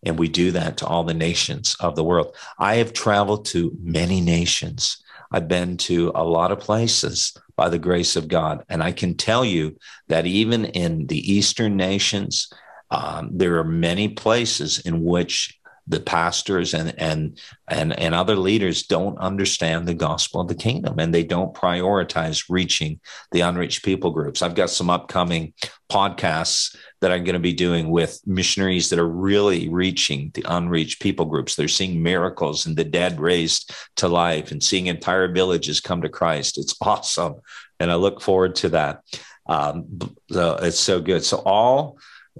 And 0.03 0.17
we 0.17 0.27
do 0.27 0.51
that 0.51 0.77
to 0.77 0.87
all 0.87 1.03
the 1.03 1.13
nations 1.13 1.75
of 1.79 1.95
the 1.95 2.03
world. 2.03 2.35
I 2.57 2.75
have 2.75 2.93
traveled 2.93 3.45
to 3.47 3.75
many 3.81 4.21
nations. 4.21 5.03
I've 5.31 5.47
been 5.47 5.77
to 5.77 6.11
a 6.15 6.23
lot 6.23 6.51
of 6.51 6.59
places 6.59 7.35
by 7.55 7.69
the 7.69 7.79
grace 7.79 8.15
of 8.15 8.27
God. 8.27 8.63
And 8.69 8.81
I 8.81 8.91
can 8.91 9.15
tell 9.15 9.43
you 9.43 9.77
that 10.07 10.25
even 10.25 10.65
in 10.65 11.07
the 11.07 11.31
Eastern 11.31 11.75
nations, 11.75 12.51
um, 12.89 13.29
there 13.33 13.57
are 13.57 13.63
many 13.63 14.09
places 14.09 14.79
in 14.79 15.03
which 15.03 15.59
the 15.89 15.99
pastors 15.99 16.73
and 16.73 16.93
and 16.99 17.41
and 17.67 17.99
and 17.99 18.13
other 18.13 18.35
leaders 18.35 18.83
don't 18.83 19.17
understand 19.17 19.87
the 19.87 19.93
gospel 19.93 20.39
of 20.39 20.47
the 20.47 20.55
kingdom 20.55 20.99
and 20.99 21.13
they 21.13 21.23
don't 21.23 21.55
prioritize 21.55 22.45
reaching 22.47 22.99
the 23.31 23.41
unreached 23.41 23.83
people 23.83 24.11
groups 24.11 24.43
i've 24.43 24.53
got 24.53 24.69
some 24.69 24.89
upcoming 24.89 25.51
podcasts 25.91 26.75
that 27.01 27.11
i'm 27.11 27.23
going 27.23 27.33
to 27.33 27.39
be 27.39 27.53
doing 27.53 27.89
with 27.89 28.19
missionaries 28.25 28.89
that 28.89 28.99
are 28.99 29.07
really 29.07 29.69
reaching 29.69 30.31
the 30.33 30.45
unreached 30.47 31.01
people 31.01 31.25
groups 31.25 31.55
they're 31.55 31.67
seeing 31.67 32.01
miracles 32.01 32.65
and 32.65 32.75
the 32.75 32.83
dead 32.83 33.19
raised 33.19 33.73
to 33.95 34.07
life 34.07 34.51
and 34.51 34.63
seeing 34.63 34.87
entire 34.87 35.31
villages 35.31 35.79
come 35.79 36.01
to 36.01 36.09
christ 36.09 36.57
it's 36.57 36.75
awesome 36.81 37.35
and 37.79 37.91
i 37.91 37.95
look 37.95 38.21
forward 38.21 38.55
to 38.55 38.69
that 38.69 39.03
um, 39.47 39.85
it's 40.29 40.79
so 40.79 41.01
good 41.01 41.23
so 41.23 41.37
all 41.37 41.97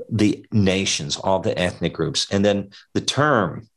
the 0.10 0.46
nations, 0.52 1.18
all 1.18 1.40
the 1.40 1.58
ethnic 1.58 1.94
groups. 1.94 2.28
And 2.32 2.44
then 2.46 2.70
the 2.94 3.02
term, 3.02 3.68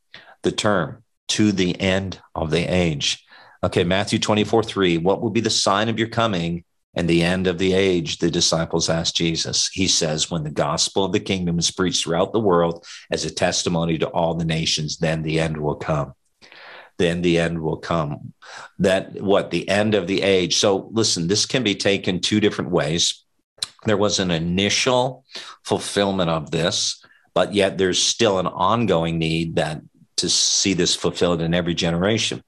the 0.43 0.51
term 0.51 1.03
to 1.29 1.51
the 1.51 1.79
end 1.79 2.19
of 2.35 2.51
the 2.51 2.63
age. 2.63 3.25
Okay, 3.63 3.83
Matthew 3.83 4.19
24, 4.19 4.63
3. 4.63 4.97
What 4.99 5.21
will 5.21 5.29
be 5.29 5.41
the 5.41 5.49
sign 5.49 5.89
of 5.89 5.97
your 5.97 6.09
coming 6.09 6.63
and 6.95 7.09
the 7.09 7.23
end 7.23 7.47
of 7.47 7.57
the 7.57 7.73
age? 7.73 8.19
The 8.19 8.31
disciples 8.31 8.89
asked 8.89 9.15
Jesus. 9.15 9.69
He 9.69 9.87
says, 9.87 10.29
When 10.31 10.43
the 10.43 10.51
gospel 10.51 11.05
of 11.05 11.11
the 11.11 11.19
kingdom 11.19 11.59
is 11.59 11.71
preached 11.71 12.03
throughout 12.03 12.33
the 12.33 12.39
world 12.39 12.85
as 13.11 13.25
a 13.25 13.33
testimony 13.33 13.97
to 13.99 14.07
all 14.07 14.35
the 14.35 14.45
nations, 14.45 14.97
then 14.97 15.23
the 15.23 15.39
end 15.39 15.57
will 15.57 15.75
come. 15.75 16.13
Then 16.99 17.21
the 17.21 17.39
end 17.39 17.61
will 17.61 17.77
come. 17.77 18.33
That 18.79 19.21
what 19.21 19.51
the 19.51 19.67
end 19.67 19.95
of 19.95 20.07
the 20.07 20.21
age. 20.21 20.57
So 20.57 20.89
listen, 20.91 21.27
this 21.27 21.45
can 21.45 21.63
be 21.63 21.75
taken 21.75 22.19
two 22.19 22.39
different 22.39 22.71
ways 22.71 23.23
there 23.85 23.97
was 23.97 24.19
an 24.19 24.31
initial 24.31 25.25
fulfillment 25.63 26.29
of 26.29 26.51
this, 26.51 27.03
but 27.33 27.53
yet 27.53 27.77
there's 27.77 28.01
still 28.01 28.39
an 28.39 28.47
ongoing 28.47 29.17
need 29.17 29.55
that 29.55 29.81
to 30.17 30.29
see 30.29 30.73
this 30.73 30.95
fulfilled 30.95 31.41
in 31.41 31.53
every 31.53 31.73
generation. 31.73 32.43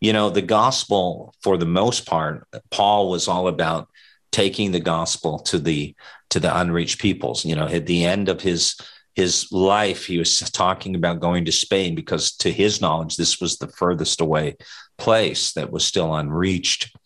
You 0.00 0.12
know, 0.12 0.30
the 0.30 0.42
gospel, 0.42 1.34
for 1.42 1.56
the 1.56 1.66
most 1.66 2.06
part, 2.06 2.46
Paul 2.70 3.10
was 3.10 3.28
all 3.28 3.48
about 3.48 3.88
taking 4.32 4.72
the 4.72 4.80
gospel 4.80 5.38
to 5.40 5.58
the 5.58 5.94
to 6.30 6.40
the 6.40 6.56
unreached 6.56 7.00
peoples. 7.00 7.44
You 7.44 7.56
know, 7.56 7.66
at 7.66 7.86
the 7.86 8.04
end 8.04 8.28
of 8.28 8.40
his 8.40 8.76
his 9.14 9.50
life, 9.50 10.06
he 10.06 10.18
was 10.18 10.38
talking 10.50 10.94
about 10.94 11.20
going 11.20 11.44
to 11.44 11.52
Spain 11.52 11.94
because, 11.94 12.32
to 12.36 12.50
his 12.50 12.80
knowledge, 12.80 13.16
this 13.16 13.40
was 13.40 13.58
the 13.58 13.68
furthest 13.68 14.20
away 14.20 14.56
place 14.98 15.52
that 15.52 15.72
was 15.72 15.84
still 15.84 16.14
unreached. 16.14 16.96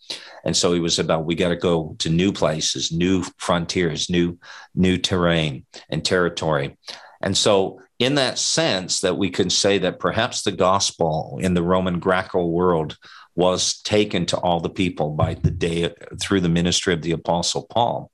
And 0.43 0.55
so 0.55 0.73
he 0.73 0.79
was 0.79 0.99
about 0.99 1.25
we 1.25 1.35
got 1.35 1.49
to 1.49 1.55
go 1.55 1.95
to 1.99 2.09
new 2.09 2.31
places, 2.31 2.91
new 2.91 3.23
frontiers, 3.37 4.09
new 4.09 4.37
new 4.75 4.97
terrain 4.97 5.65
and 5.89 6.05
territory. 6.05 6.77
And 7.21 7.35
so 7.35 7.81
in 7.99 8.15
that 8.15 8.37
sense 8.37 9.01
that 9.01 9.17
we 9.17 9.29
can 9.29 9.49
say 9.49 9.77
that 9.79 9.99
perhaps 9.99 10.41
the 10.41 10.51
gospel 10.51 11.39
in 11.41 11.53
the 11.53 11.63
Roman 11.63 11.99
Greco 11.99 12.45
world 12.45 12.97
was 13.35 13.81
taken 13.81 14.25
to 14.27 14.37
all 14.37 14.59
the 14.59 14.69
people 14.69 15.11
by 15.11 15.33
the 15.33 15.51
day 15.51 15.93
through 16.21 16.41
the 16.41 16.49
ministry 16.49 16.93
of 16.93 17.01
the 17.01 17.11
apostle 17.11 17.65
Paul. 17.69 18.11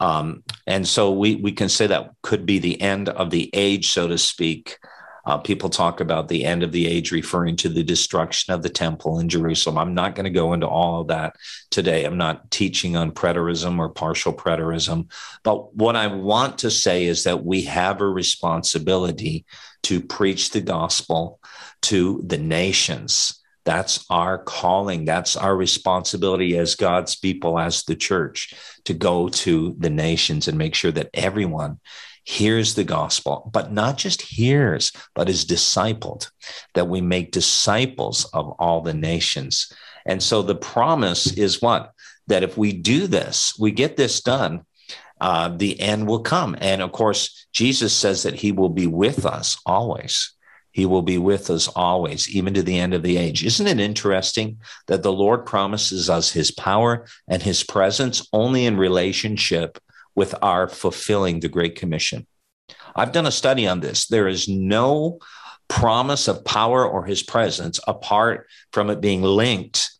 Um, 0.00 0.42
and 0.66 0.86
so 0.86 1.12
we, 1.12 1.36
we 1.36 1.52
can 1.52 1.68
say 1.68 1.86
that 1.86 2.10
could 2.22 2.44
be 2.44 2.58
the 2.58 2.80
end 2.80 3.08
of 3.08 3.30
the 3.30 3.50
age, 3.54 3.88
so 3.88 4.08
to 4.08 4.18
speak. 4.18 4.78
Uh, 5.26 5.36
people 5.38 5.68
talk 5.68 6.00
about 6.00 6.28
the 6.28 6.44
end 6.44 6.62
of 6.62 6.70
the 6.70 6.86
age, 6.86 7.10
referring 7.10 7.56
to 7.56 7.68
the 7.68 7.82
destruction 7.82 8.54
of 8.54 8.62
the 8.62 8.68
temple 8.68 9.18
in 9.18 9.28
Jerusalem. 9.28 9.76
I'm 9.76 9.94
not 9.94 10.14
going 10.14 10.24
to 10.24 10.30
go 10.30 10.52
into 10.52 10.68
all 10.68 11.00
of 11.00 11.08
that 11.08 11.34
today. 11.70 12.04
I'm 12.04 12.16
not 12.16 12.50
teaching 12.52 12.96
on 12.96 13.10
preterism 13.10 13.78
or 13.78 13.88
partial 13.88 14.32
preterism. 14.32 15.10
But 15.42 15.74
what 15.74 15.96
I 15.96 16.06
want 16.06 16.58
to 16.58 16.70
say 16.70 17.04
is 17.04 17.24
that 17.24 17.44
we 17.44 17.62
have 17.62 18.00
a 18.00 18.08
responsibility 18.08 19.44
to 19.82 20.00
preach 20.00 20.50
the 20.50 20.60
gospel 20.60 21.40
to 21.82 22.22
the 22.24 22.38
nations. 22.38 23.42
That's 23.64 24.06
our 24.08 24.38
calling. 24.38 25.04
That's 25.04 25.36
our 25.36 25.56
responsibility 25.56 26.56
as 26.56 26.76
God's 26.76 27.16
people, 27.16 27.58
as 27.58 27.82
the 27.82 27.96
church, 27.96 28.54
to 28.84 28.94
go 28.94 29.28
to 29.28 29.74
the 29.78 29.90
nations 29.90 30.46
and 30.46 30.56
make 30.56 30.76
sure 30.76 30.92
that 30.92 31.10
everyone 31.12 31.80
hears 32.26 32.74
the 32.74 32.84
gospel, 32.84 33.48
but 33.52 33.72
not 33.72 33.96
just 33.96 34.20
hears, 34.20 34.92
but 35.14 35.28
is 35.28 35.46
discipled, 35.46 36.28
that 36.74 36.88
we 36.88 37.00
make 37.00 37.30
disciples 37.30 38.24
of 38.32 38.50
all 38.58 38.80
the 38.80 38.94
nations. 38.94 39.72
And 40.04 40.20
so 40.22 40.42
the 40.42 40.56
promise 40.56 41.32
is 41.32 41.62
what? 41.62 41.92
That 42.26 42.42
if 42.42 42.58
we 42.58 42.72
do 42.72 43.06
this, 43.06 43.54
we 43.58 43.70
get 43.70 43.96
this 43.96 44.20
done, 44.20 44.66
uh, 45.20 45.56
the 45.56 45.80
end 45.80 46.08
will 46.08 46.20
come. 46.20 46.56
And 46.60 46.82
of 46.82 46.90
course, 46.90 47.46
Jesus 47.52 47.92
says 47.92 48.24
that 48.24 48.34
he 48.34 48.50
will 48.50 48.70
be 48.70 48.88
with 48.88 49.24
us 49.24 49.56
always. 49.64 50.32
He 50.72 50.84
will 50.84 51.02
be 51.02 51.16
with 51.16 51.48
us 51.48 51.68
always, 51.68 52.28
even 52.28 52.54
to 52.54 52.62
the 52.62 52.78
end 52.78 52.92
of 52.92 53.02
the 53.02 53.16
age. 53.16 53.44
Isn't 53.44 53.68
it 53.68 53.80
interesting 53.80 54.58
that 54.88 55.02
the 55.02 55.12
Lord 55.12 55.46
promises 55.46 56.10
us 56.10 56.32
his 56.32 56.50
power 56.50 57.06
and 57.28 57.40
his 57.40 57.62
presence 57.62 58.28
only 58.32 58.66
in 58.66 58.76
relationship 58.76 59.78
with 60.16 60.34
our 60.42 60.66
fulfilling 60.68 61.38
the 61.38 61.48
Great 61.48 61.76
Commission? 61.76 62.26
I've 62.96 63.12
done 63.12 63.26
a 63.26 63.30
study 63.30 63.68
on 63.68 63.80
this. 63.80 64.06
There 64.06 64.26
is 64.26 64.48
no 64.48 65.20
promise 65.68 66.26
of 66.26 66.44
power 66.44 66.84
or 66.84 67.04
his 67.04 67.22
presence 67.22 67.78
apart 67.86 68.48
from 68.72 68.90
it 68.90 69.00
being 69.00 69.22
linked 69.22 69.90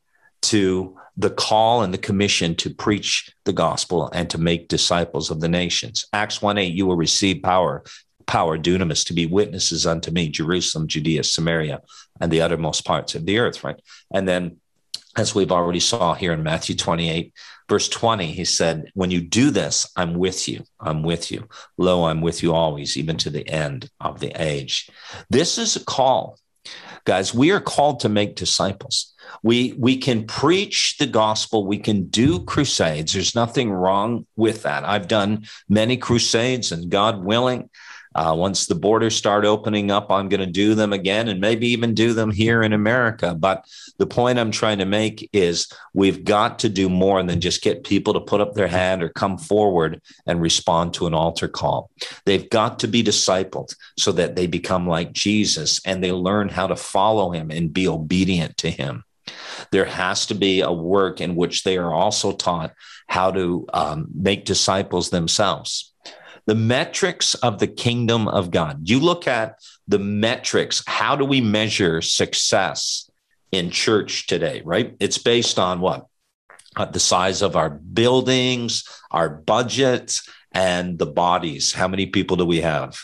to 0.43 0.97
the 1.17 1.31
call 1.31 1.83
and 1.83 1.95
the 1.95 1.99
commission 1.99 2.55
to 2.57 2.75
preach 2.75 3.31
the 3.45 3.53
gospel 3.53 4.11
and 4.13 4.29
to 4.31 4.39
make 4.39 4.69
disciples 4.69 5.31
of 5.31 5.41
the 5.41 5.49
nations. 5.49 6.05
Acts 6.13 6.43
1 6.43 6.59
8, 6.59 6.75
you 6.75 6.87
will 6.87 6.97
receive 6.97 7.43
power 7.43 7.85
power, 8.27 8.59
dunamis, 8.59 9.07
to 9.07 9.15
be 9.15 9.27
witnesses 9.27 9.87
unto 9.87 10.11
me, 10.11 10.29
Jerusalem, 10.29 10.89
Judea, 10.89 11.25
Samaria, 11.25 11.81
and 12.21 12.31
the 12.31 12.43
uttermost 12.43 12.85
parts 12.85 13.15
of 13.15 13.25
the 13.25 13.39
earth, 13.39 13.65
right? 13.65 13.81
And 14.13 14.29
then, 14.29 14.57
as 15.17 15.35
we've 15.35 15.53
already 15.53 15.81
saw 15.81 16.15
here 16.15 16.33
in 16.33 16.43
Matthew 16.43 16.75
28, 16.75 17.33
verse 17.69 17.89
20, 17.89 18.33
he 18.33 18.45
said, 18.45 18.91
When 18.95 19.11
you 19.11 19.21
do 19.21 19.51
this, 19.51 19.91
I'm 19.97 20.15
with 20.15 20.49
you. 20.49 20.65
I'm 20.81 21.03
with 21.03 21.31
you. 21.31 21.49
Lo, 21.77 22.05
I'm 22.05 22.21
with 22.21 22.43
you 22.43 22.55
always, 22.55 22.97
even 22.97 23.17
to 23.19 23.31
the 23.31 23.49
end 23.49 23.91
of 24.01 24.21
the 24.21 24.33
age. 24.41 24.89
This 25.31 25.59
is 25.59 25.77
a 25.77 25.85
call. 25.85 26.39
Guys, 27.05 27.33
we 27.33 27.53
are 27.53 27.61
called 27.61 28.01
to 28.01 28.09
make 28.09 28.35
disciples. 28.35 29.15
We, 29.43 29.75
we 29.79 29.97
can 29.97 30.27
preach 30.27 30.97
the 30.99 31.07
gospel. 31.07 31.65
We 31.65 31.79
can 31.79 32.09
do 32.09 32.45
crusades. 32.45 33.13
There's 33.13 33.35
nothing 33.35 33.71
wrong 33.71 34.27
with 34.35 34.65
that. 34.65 34.85
I've 34.85 35.07
done 35.07 35.47
many 35.69 35.97
crusades, 35.97 36.73
and 36.73 36.91
God 36.91 37.25
willing, 37.25 37.71
uh, 38.17 38.35
once 38.35 38.65
the 38.65 38.75
borders 38.75 39.15
start 39.15 39.45
opening 39.45 39.91
up, 39.91 40.11
I'm 40.11 40.31
going 40.31 40.41
to 40.41 40.47
do 40.47 40.75
them 40.75 40.95
again 40.95 41.29
and 41.29 41.39
maybe 41.39 41.69
even 41.69 41.93
do 41.93 42.15
them 42.15 42.31
here 42.31 42.63
in 42.63 42.73
America. 42.73 43.35
But 43.35 43.67
the 43.99 44.07
point 44.07 44.39
I'm 44.39 44.51
trying 44.51 44.79
to 44.79 44.87
make 44.87 45.29
is 45.35 45.71
we've 45.93 46.25
got 46.25 46.59
to 46.61 46.71
do 46.71 46.89
more 46.89 47.23
than 47.23 47.43
just 47.43 47.61
get 47.63 47.85
people 47.85 48.15
to 48.15 48.21
put 48.21 48.41
up 48.41 48.55
their 48.55 48.69
hand 48.69 49.03
or 49.03 49.11
come 49.11 49.37
forward 49.37 50.01
and 50.25 50.41
respond 50.41 50.95
to 50.95 51.07
an 51.07 51.13
altar 51.13 51.47
call. 51.47 51.91
They've 52.25 52.49
got 52.49 52.79
to 52.79 52.89
be 52.89 53.03
discipled 53.03 53.77
so 53.99 54.13
that 54.13 54.35
they 54.35 54.47
become 54.47 54.89
like 54.89 55.13
Jesus 55.13 55.83
and 55.85 56.03
they 56.03 56.13
learn 56.13 56.49
how 56.49 56.69
to 56.69 56.77
follow 56.77 57.33
him 57.33 57.51
and 57.51 57.71
be 57.71 57.87
obedient 57.87 58.57
to 58.59 58.71
him. 58.71 59.05
There 59.73 59.85
has 59.85 60.25
to 60.27 60.35
be 60.35 60.63
a 60.63 60.73
work 60.73 61.21
in 61.21 61.37
which 61.37 61.65
they 61.65 61.77
are 61.77 61.93
also 61.93 62.33
taught 62.33 62.73
how 63.09 63.31
to 63.33 63.67
um, 63.75 64.07
make 64.15 64.47
disciples 64.47 65.11
themselves 65.11 65.86
the 66.47 66.55
metrics 66.55 67.35
of 67.35 67.59
the 67.59 67.67
kingdom 67.67 68.29
of 68.29 68.51
God. 68.51 68.89
You 68.89 69.01
look 69.01 69.27
at 69.27 69.59
the 69.89 69.99
metrics. 69.99 70.83
How 70.87 71.17
do 71.17 71.25
we 71.25 71.41
measure 71.41 72.01
success 72.01 73.11
in 73.53 73.71
church 73.71 74.27
today, 74.27 74.63
right? 74.65 74.97
It's 75.01 75.19
based 75.19 75.59
on 75.59 75.81
what? 75.81 76.07
uh, 76.77 76.85
the 76.85 77.01
size 77.01 77.43
of 77.43 77.57
our 77.57 77.71
buildings, 77.71 78.85
our 79.11 79.29
budgets, 79.29 80.29
and 80.53 80.99
the 80.99 81.07
bodies. 81.07 81.73
How 81.73 81.89
many 81.89 82.07
people 82.07 82.37
do 82.37 82.45
we 82.45 82.61
have? 82.61 82.99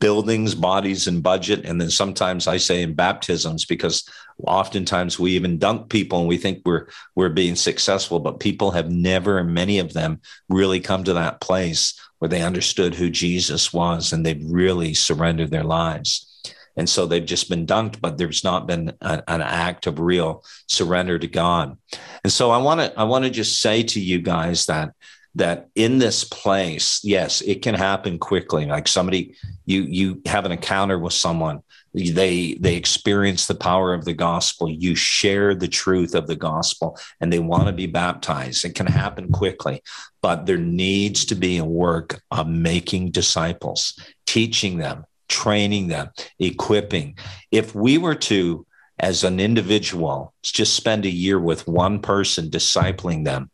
Buildings, 0.00 0.54
bodies, 0.54 1.06
and 1.06 1.22
budget. 1.22 1.64
And 1.64 1.80
then 1.80 1.90
sometimes 1.90 2.46
I 2.46 2.56
say 2.56 2.82
in 2.82 2.94
baptisms 2.94 3.64
because 3.64 4.08
oftentimes 4.46 5.18
we 5.18 5.32
even 5.32 5.58
dunk 5.58 5.90
people 5.90 6.18
and 6.18 6.28
we 6.28 6.38
think 6.38 6.62
we're 6.64 6.88
we're 7.14 7.28
being 7.28 7.54
successful, 7.54 8.18
but 8.18 8.40
people 8.40 8.72
have 8.72 8.90
never, 8.90 9.42
many 9.44 9.78
of 9.78 9.92
them, 9.92 10.20
really 10.48 10.80
come 10.80 11.04
to 11.04 11.14
that 11.14 11.40
place 11.40 12.00
where 12.24 12.28
they 12.30 12.40
understood 12.40 12.94
who 12.94 13.10
Jesus 13.10 13.70
was 13.70 14.10
and 14.10 14.24
they've 14.24 14.42
really 14.46 14.94
surrendered 14.94 15.50
their 15.50 15.62
lives. 15.62 16.40
And 16.74 16.88
so 16.88 17.04
they've 17.04 17.22
just 17.22 17.50
been 17.50 17.66
dunked, 17.66 18.00
but 18.00 18.16
there's 18.16 18.42
not 18.42 18.66
been 18.66 18.94
a, 19.02 19.22
an 19.28 19.42
act 19.42 19.86
of 19.86 20.00
real 20.00 20.42
surrender 20.66 21.18
to 21.18 21.26
God. 21.26 21.76
And 22.24 22.32
so 22.32 22.50
I 22.50 22.56
want 22.56 22.80
to 22.80 22.98
I 22.98 23.04
want 23.04 23.26
to 23.26 23.30
just 23.30 23.60
say 23.60 23.82
to 23.82 24.00
you 24.00 24.22
guys 24.22 24.64
that 24.66 24.94
that 25.34 25.68
in 25.74 25.98
this 25.98 26.24
place, 26.24 27.02
yes, 27.04 27.42
it 27.42 27.60
can 27.60 27.74
happen 27.74 28.18
quickly. 28.18 28.64
Like 28.64 28.88
somebody, 28.88 29.36
you 29.66 29.82
you 29.82 30.22
have 30.24 30.46
an 30.46 30.52
encounter 30.52 30.98
with 30.98 31.12
someone, 31.12 31.62
they 31.94 32.54
they 32.54 32.74
experience 32.74 33.46
the 33.46 33.54
power 33.54 33.94
of 33.94 34.04
the 34.04 34.14
gospel. 34.14 34.68
You 34.68 34.94
share 34.94 35.54
the 35.54 35.68
truth 35.68 36.14
of 36.14 36.26
the 36.26 36.36
gospel, 36.36 36.98
and 37.20 37.32
they 37.32 37.38
want 37.38 37.66
to 37.66 37.72
be 37.72 37.86
baptized. 37.86 38.64
It 38.64 38.74
can 38.74 38.86
happen 38.86 39.30
quickly, 39.30 39.80
but 40.20 40.46
there 40.46 40.58
needs 40.58 41.24
to 41.26 41.34
be 41.34 41.58
a 41.58 41.64
work 41.64 42.20
of 42.30 42.48
making 42.48 43.12
disciples, 43.12 43.98
teaching 44.26 44.78
them, 44.78 45.04
training 45.28 45.88
them, 45.88 46.10
equipping. 46.38 47.16
If 47.52 47.74
we 47.74 47.98
were 47.98 48.16
to, 48.16 48.66
as 48.98 49.22
an 49.22 49.38
individual, 49.38 50.34
just 50.42 50.74
spend 50.74 51.04
a 51.04 51.10
year 51.10 51.38
with 51.38 51.68
one 51.68 52.00
person 52.00 52.50
discipling 52.50 53.24
them, 53.24 53.50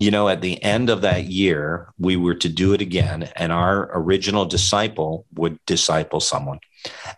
you 0.00 0.10
know, 0.10 0.30
at 0.30 0.40
the 0.40 0.60
end 0.62 0.88
of 0.88 1.02
that 1.02 1.26
year, 1.26 1.92
we 1.98 2.16
were 2.16 2.34
to 2.34 2.48
do 2.48 2.72
it 2.72 2.80
again, 2.80 3.30
and 3.36 3.52
our 3.52 3.90
original 3.92 4.46
disciple 4.46 5.26
would 5.34 5.58
disciple 5.66 6.20
someone. 6.20 6.58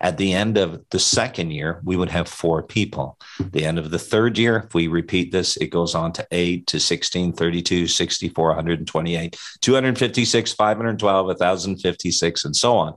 At 0.00 0.18
the 0.18 0.32
end 0.32 0.58
of 0.58 0.84
the 0.90 0.98
second 0.98 1.52
year, 1.52 1.80
we 1.84 1.96
would 1.96 2.10
have 2.10 2.26
four 2.26 2.60
people. 2.60 3.20
The 3.38 3.64
end 3.64 3.78
of 3.78 3.92
the 3.92 4.00
third 4.00 4.36
year, 4.36 4.64
if 4.66 4.74
we 4.74 4.88
repeat 4.88 5.30
this, 5.30 5.56
it 5.58 5.68
goes 5.68 5.94
on 5.94 6.12
to 6.14 6.26
8 6.32 6.66
to 6.66 6.80
16, 6.80 7.32
32, 7.32 7.86
64, 7.86 8.48
128, 8.48 9.36
256, 9.60 10.52
512, 10.52 11.26
1056, 11.26 12.44
and 12.44 12.56
so 12.56 12.76
on. 12.76 12.96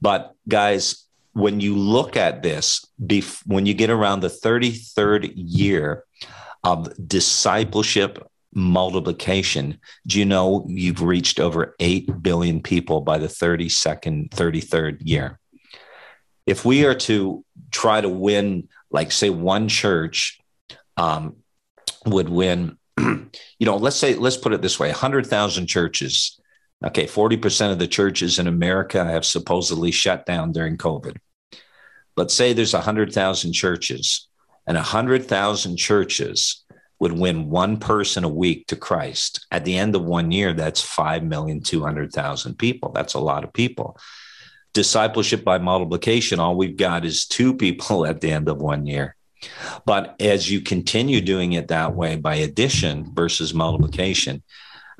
But 0.00 0.32
guys, 0.48 1.04
when 1.34 1.60
you 1.60 1.76
look 1.76 2.16
at 2.16 2.42
this, 2.42 2.82
when 3.44 3.66
you 3.66 3.74
get 3.74 3.90
around 3.90 4.20
the 4.20 4.28
33rd 4.28 5.34
year 5.36 6.04
of 6.64 6.88
discipleship 7.06 8.26
multiplication, 8.54 9.78
do 10.06 10.18
you 10.18 10.24
know 10.24 10.64
you've 10.68 11.02
reached 11.02 11.40
over 11.40 11.74
8 11.80 12.22
billion 12.22 12.62
people 12.62 13.00
by 13.00 13.18
the 13.18 13.26
32nd, 13.26 14.30
33rd 14.30 14.98
year? 15.00 15.38
If 16.46 16.64
we 16.64 16.86
are 16.86 16.94
to 16.94 17.44
try 17.70 18.00
to 18.00 18.08
win, 18.08 18.68
like, 18.90 19.12
say, 19.12 19.30
one 19.30 19.68
church 19.68 20.40
um, 20.96 21.36
would 22.06 22.28
win, 22.28 22.78
you 22.98 23.30
know, 23.60 23.76
let's 23.76 23.96
say, 23.96 24.14
let's 24.14 24.38
put 24.38 24.52
it 24.52 24.62
this 24.62 24.80
way 24.80 24.88
100,000 24.88 25.66
churches 25.66 26.38
Okay, 26.84 27.06
40% 27.06 27.72
of 27.72 27.80
the 27.80 27.88
churches 27.88 28.38
in 28.38 28.46
America 28.46 29.04
have 29.04 29.24
supposedly 29.24 29.90
shut 29.90 30.24
down 30.26 30.52
during 30.52 30.76
COVID. 30.76 31.16
Let's 32.16 32.34
say 32.34 32.52
there's 32.52 32.74
100,000 32.74 33.52
churches, 33.52 34.28
and 34.66 34.76
100,000 34.76 35.76
churches 35.76 36.64
would 37.00 37.12
win 37.12 37.48
one 37.48 37.78
person 37.78 38.24
a 38.24 38.28
week 38.28 38.66
to 38.66 38.76
Christ. 38.76 39.46
At 39.50 39.64
the 39.64 39.76
end 39.76 39.94
of 39.94 40.04
one 40.04 40.32
year, 40.32 40.52
that's 40.52 40.84
5,200,000 40.84 42.58
people. 42.58 42.92
That's 42.92 43.14
a 43.14 43.20
lot 43.20 43.44
of 43.44 43.52
people. 43.52 43.98
Discipleship 44.74 45.44
by 45.44 45.58
multiplication, 45.58 46.40
all 46.40 46.56
we've 46.56 46.76
got 46.76 47.04
is 47.04 47.26
two 47.26 47.54
people 47.54 48.06
at 48.06 48.20
the 48.20 48.32
end 48.32 48.48
of 48.48 48.58
one 48.58 48.86
year. 48.86 49.14
But 49.86 50.20
as 50.20 50.50
you 50.50 50.60
continue 50.60 51.20
doing 51.20 51.52
it 51.52 51.68
that 51.68 51.94
way 51.94 52.16
by 52.16 52.36
addition 52.36 53.14
versus 53.14 53.54
multiplication, 53.54 54.42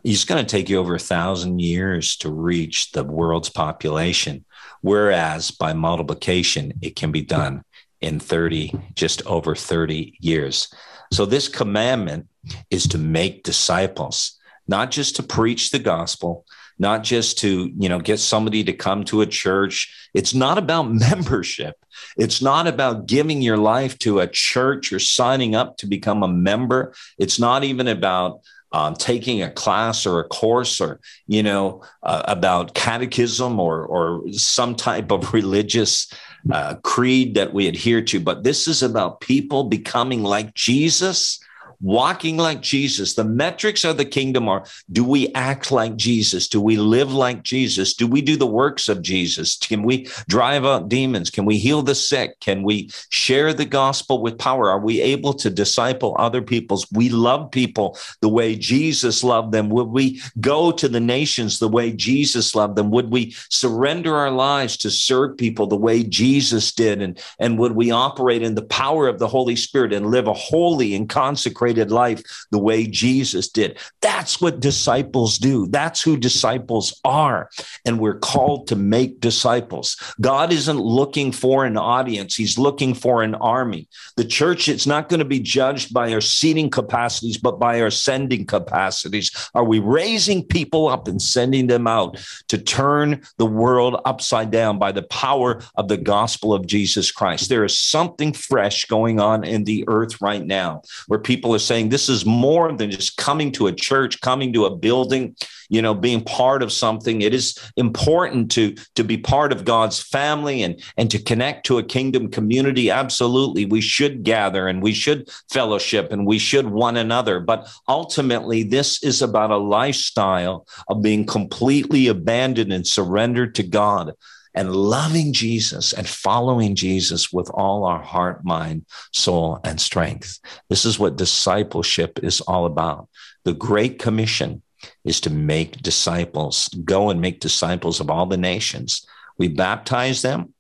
it's 0.05 0.25
going 0.25 0.45
to 0.45 0.51
take 0.51 0.69
you 0.69 0.79
over 0.79 0.95
a 0.95 1.01
thousand 1.01 1.61
years 1.61 2.17
to 2.19 2.31
reach 2.31 2.93
the 2.93 3.03
world's 3.03 3.51
population. 3.51 4.45
Whereas 4.81 5.51
by 5.51 5.73
multiplication, 5.73 6.75
it 6.83 6.95
can 6.95 7.11
be 7.11 7.23
done 7.23 7.65
in 8.01 8.21
30, 8.21 8.73
just 8.95 9.27
over 9.27 9.57
30 9.57 10.17
years. 10.21 10.73
So 11.13 11.27
this 11.27 11.49
commandment 11.49 12.29
is 12.71 12.87
to 12.89 12.99
make 12.99 13.45
disciples, 13.45 14.39
not 14.67 14.91
just 14.91 15.17
to 15.17 15.23
preach 15.23 15.71
the 15.71 15.79
gospel, 15.79 16.45
not 16.79 17.03
just 17.03 17.39
to, 17.39 17.73
you 17.77 17.89
know, 17.89 17.99
get 17.99 18.19
somebody 18.19 18.63
to 18.65 18.73
come 18.73 19.05
to 19.05 19.21
a 19.21 19.27
church. 19.27 20.11
It's 20.15 20.35
not 20.35 20.59
about 20.59 20.93
membership. 20.93 21.77
It's 22.17 22.41
not 22.41 22.67
about 22.67 23.07
giving 23.07 23.43
your 23.43 23.57
life 23.57 23.99
to 24.01 24.21
a 24.21 24.29
church 24.29 24.93
or 24.93 24.99
signing 24.99 25.55
up 25.55 25.77
to 25.79 25.87
become 25.87 26.23
a 26.23 26.29
member. 26.29 26.95
It's 27.19 27.39
not 27.39 27.65
even 27.65 27.89
about 27.89 28.41
um, 28.73 28.95
taking 28.95 29.43
a 29.43 29.51
class 29.51 30.05
or 30.05 30.21
a 30.21 30.29
course 30.29 30.81
or 30.81 31.01
you 31.27 31.43
know 31.43 31.83
uh, 32.03 32.23
about 32.27 32.75
catechism 32.75 33.59
or 33.59 33.85
or 33.87 34.31
some 34.33 34.75
type 34.75 35.11
of 35.11 35.33
religious 35.41 36.13
uh, 36.51 36.75
creed 36.77 37.35
that 37.35 37.53
we 37.53 37.67
adhere 37.67 38.03
to 38.03 38.21
but 38.21 38.45
this 38.45 38.69
is 38.69 38.83
about 38.83 39.21
people 39.21 39.65
becoming 39.65 40.23
like 40.23 40.55
jesus 40.55 41.41
walking 41.81 42.37
like 42.37 42.61
Jesus. 42.61 43.15
The 43.15 43.25
metrics 43.25 43.85
of 43.85 43.97
the 43.97 44.05
kingdom 44.05 44.49
are 44.49 44.65
do 44.91 45.05
we 45.05 45.33
act 45.35 45.71
like 45.71 45.97
Jesus? 45.97 46.49
Do 46.49 46.61
we 46.61 46.77
live 46.77 47.13
like 47.13 47.43
Jesus? 47.43 47.95
Do 47.95 48.07
we 48.07 48.21
do 48.21 48.37
the 48.37 48.47
works 48.47 48.89
of 48.89 49.03
Jesus? 49.03 49.57
Can 49.57 49.83
we 49.83 50.09
drive 50.29 50.65
out 50.65 50.89
demons? 50.89 51.31
Can 51.31 51.45
we 51.45 51.59
heal 51.59 51.83
the 51.83 51.95
sick? 51.95 52.41
Can 52.41 52.63
we 52.63 52.91
share 53.11 53.55
the 53.55 53.65
gospel 53.65 54.21
with 54.21 54.39
power? 54.39 54.71
Are 54.71 54.81
we 54.81 55.01
able 55.01 55.33
to 55.35 55.51
disciple 55.51 56.17
other 56.19 56.43
peoples? 56.43 56.87
We 56.93 57.09
love 57.09 57.51
people 57.51 57.97
the 58.21 58.29
way 58.29 58.57
Jesus 58.57 59.23
loved 59.23 59.53
them. 59.53 59.69
Would 59.71 59.89
we 59.89 60.21
go 60.41 60.73
to 60.73 60.89
the 60.89 61.01
nations 61.01 61.59
the 61.59 61.69
way 61.69 61.93
Jesus 61.93 62.55
loved 62.55 62.77
them? 62.77 62.91
Would 62.91 63.11
we 63.11 63.35
surrender 63.51 64.17
our 64.17 64.31
lives 64.31 64.77
to 64.79 64.91
serve 64.91 65.37
people 65.37 65.67
the 65.67 65.77
way 65.77 66.03
Jesus 66.03 66.73
did? 66.73 67.01
And, 67.03 67.21
and 67.39 67.59
would 67.59 67.73
we 67.73 67.91
operate 67.91 68.43
in 68.43 68.55
the 68.55 68.63
power 68.63 69.07
of 69.07 69.19
the 69.19 69.29
Holy 69.29 69.57
Spirit 69.57 69.93
and 69.93 70.11
live 70.11 70.27
a 70.27 70.33
holy 70.33 70.95
and 70.95 71.09
consecrated 71.09 71.68
consecrated 71.69 71.91
life 71.93 72.23
the 72.51 72.59
way 72.59 72.87
Jesus 72.87 73.49
did. 73.49 73.79
That's 74.09 74.41
what 74.41 74.61
disciples 74.61 75.37
do. 75.37 75.67
That's 75.67 76.01
who 76.01 76.17
disciples 76.17 76.99
are. 77.05 77.51
And 77.85 78.01
we're 78.01 78.19
called 78.19 78.67
to 78.69 78.77
make 78.77 79.21
disciples. 79.21 79.99
God 80.19 80.51
isn't 80.51 80.81
looking 80.81 81.31
for 81.31 81.67
an 81.67 81.77
audience, 81.77 82.35
He's 82.35 82.57
looking 82.57 82.95
for 82.95 83.23
an 83.23 83.35
army. 83.35 83.87
The 84.17 84.25
church, 84.25 84.67
it's 84.67 84.87
not 84.87 85.11
going 85.11 85.19
to 85.19 85.27
be 85.27 85.41
judged 85.41 85.93
by 85.93 86.11
our 86.15 86.23
seating 86.23 86.71
capacities, 86.71 87.37
but 87.37 87.59
by 87.59 87.83
our 87.83 87.91
sending 87.91 88.47
capacities. 88.47 89.31
Are 89.55 89.65
we 89.65 89.79
raising 89.79 90.43
people 90.43 90.89
up 90.89 91.07
and 91.07 91.21
sending 91.21 91.67
them 91.67 91.87
out 91.87 92.17
to 92.49 92.57
turn 92.57 93.21
the 93.37 93.47
world 93.47 94.01
upside 94.07 94.51
down 94.51 94.79
by 94.79 94.91
the 94.91 95.03
power 95.03 95.61
of 95.75 95.89
the 95.89 95.99
gospel 95.99 96.55
of 96.55 96.67
Jesus 96.67 97.13
Christ? 97.13 97.51
There 97.51 97.65
is 97.65 97.79
something 97.79 98.33
fresh 98.33 98.87
going 98.87 99.21
on 99.21 99.45
in 99.45 99.65
the 99.65 99.85
earth 99.87 100.23
right 100.23 100.45
now 100.45 100.81
where 101.09 101.21
people 101.21 101.55
are 101.55 101.59
saying 101.59 101.91
this 101.91 102.09
is 102.09 102.25
more 102.25 102.73
than 102.73 102.91
just 102.91 103.19
coming 103.19 103.53
to 103.53 103.67
a 103.67 103.73
church, 103.73 103.98
coming 104.07 104.53
to 104.53 104.67
a 104.67 104.77
building, 104.77 105.35
you 105.69 105.83
know, 105.83 105.95
being 105.95 106.23
part 106.23 106.63
of 106.63 106.73
something. 106.73 107.23
It 107.23 107.35
is 107.35 107.59
important 107.77 108.51
to 108.53 108.77
to 108.95 109.03
be 109.03 109.19
part 109.19 109.53
of 109.53 109.65
God's 109.65 110.01
family 110.01 110.63
and 110.63 110.81
and 110.97 111.11
to 111.11 111.19
connect 111.19 111.67
to 111.67 111.79
a 111.79 111.83
kingdom 111.83 112.31
community. 112.31 112.91
Absolutely, 112.91 113.65
we 113.65 113.81
should 113.81 114.23
gather 114.23 114.69
and 114.69 114.83
we 114.83 114.93
should 114.93 115.29
fellowship 115.51 116.13
and 116.13 116.27
we 116.27 116.39
should 116.39 116.69
one 116.69 116.97
another. 116.97 117.41
But 117.41 117.69
ultimately, 117.89 118.63
this 118.63 119.03
is 119.03 119.23
about 119.23 119.51
a 119.51 119.57
lifestyle 119.57 120.67
of 120.89 121.03
being 121.03 121.27
completely 121.27 122.07
abandoned 122.07 122.73
and 122.73 122.87
surrendered 122.87 123.55
to 123.57 123.63
God 123.63 124.13
and 124.59 124.75
loving 124.75 125.33
Jesus 125.33 125.93
and 125.93 126.09
following 126.09 126.75
Jesus 126.75 127.33
with 127.33 127.49
all 127.55 127.85
our 127.85 128.03
heart, 128.03 128.45
mind, 128.45 128.85
soul, 129.13 129.61
and 129.63 129.81
strength. 129.81 130.41
This 130.69 130.85
is 130.85 130.99
what 130.99 131.15
discipleship 131.15 132.19
is 132.25 132.41
all 132.41 132.67
about. 132.67 133.09
The 133.45 133.55
Great 133.55 134.01
Commission 134.01 134.63
is 135.05 135.21
to 135.21 135.31
make 135.31 135.81
disciples, 135.81 136.69
go 136.85 137.11
and 137.11 137.21
make 137.21 137.39
disciples 137.39 138.01
of 138.01 138.11
all 138.11 138.27
the 138.27 138.37
nations. 138.37 139.07
We 139.39 139.47
baptize 139.47 140.23
them, 140.23 140.53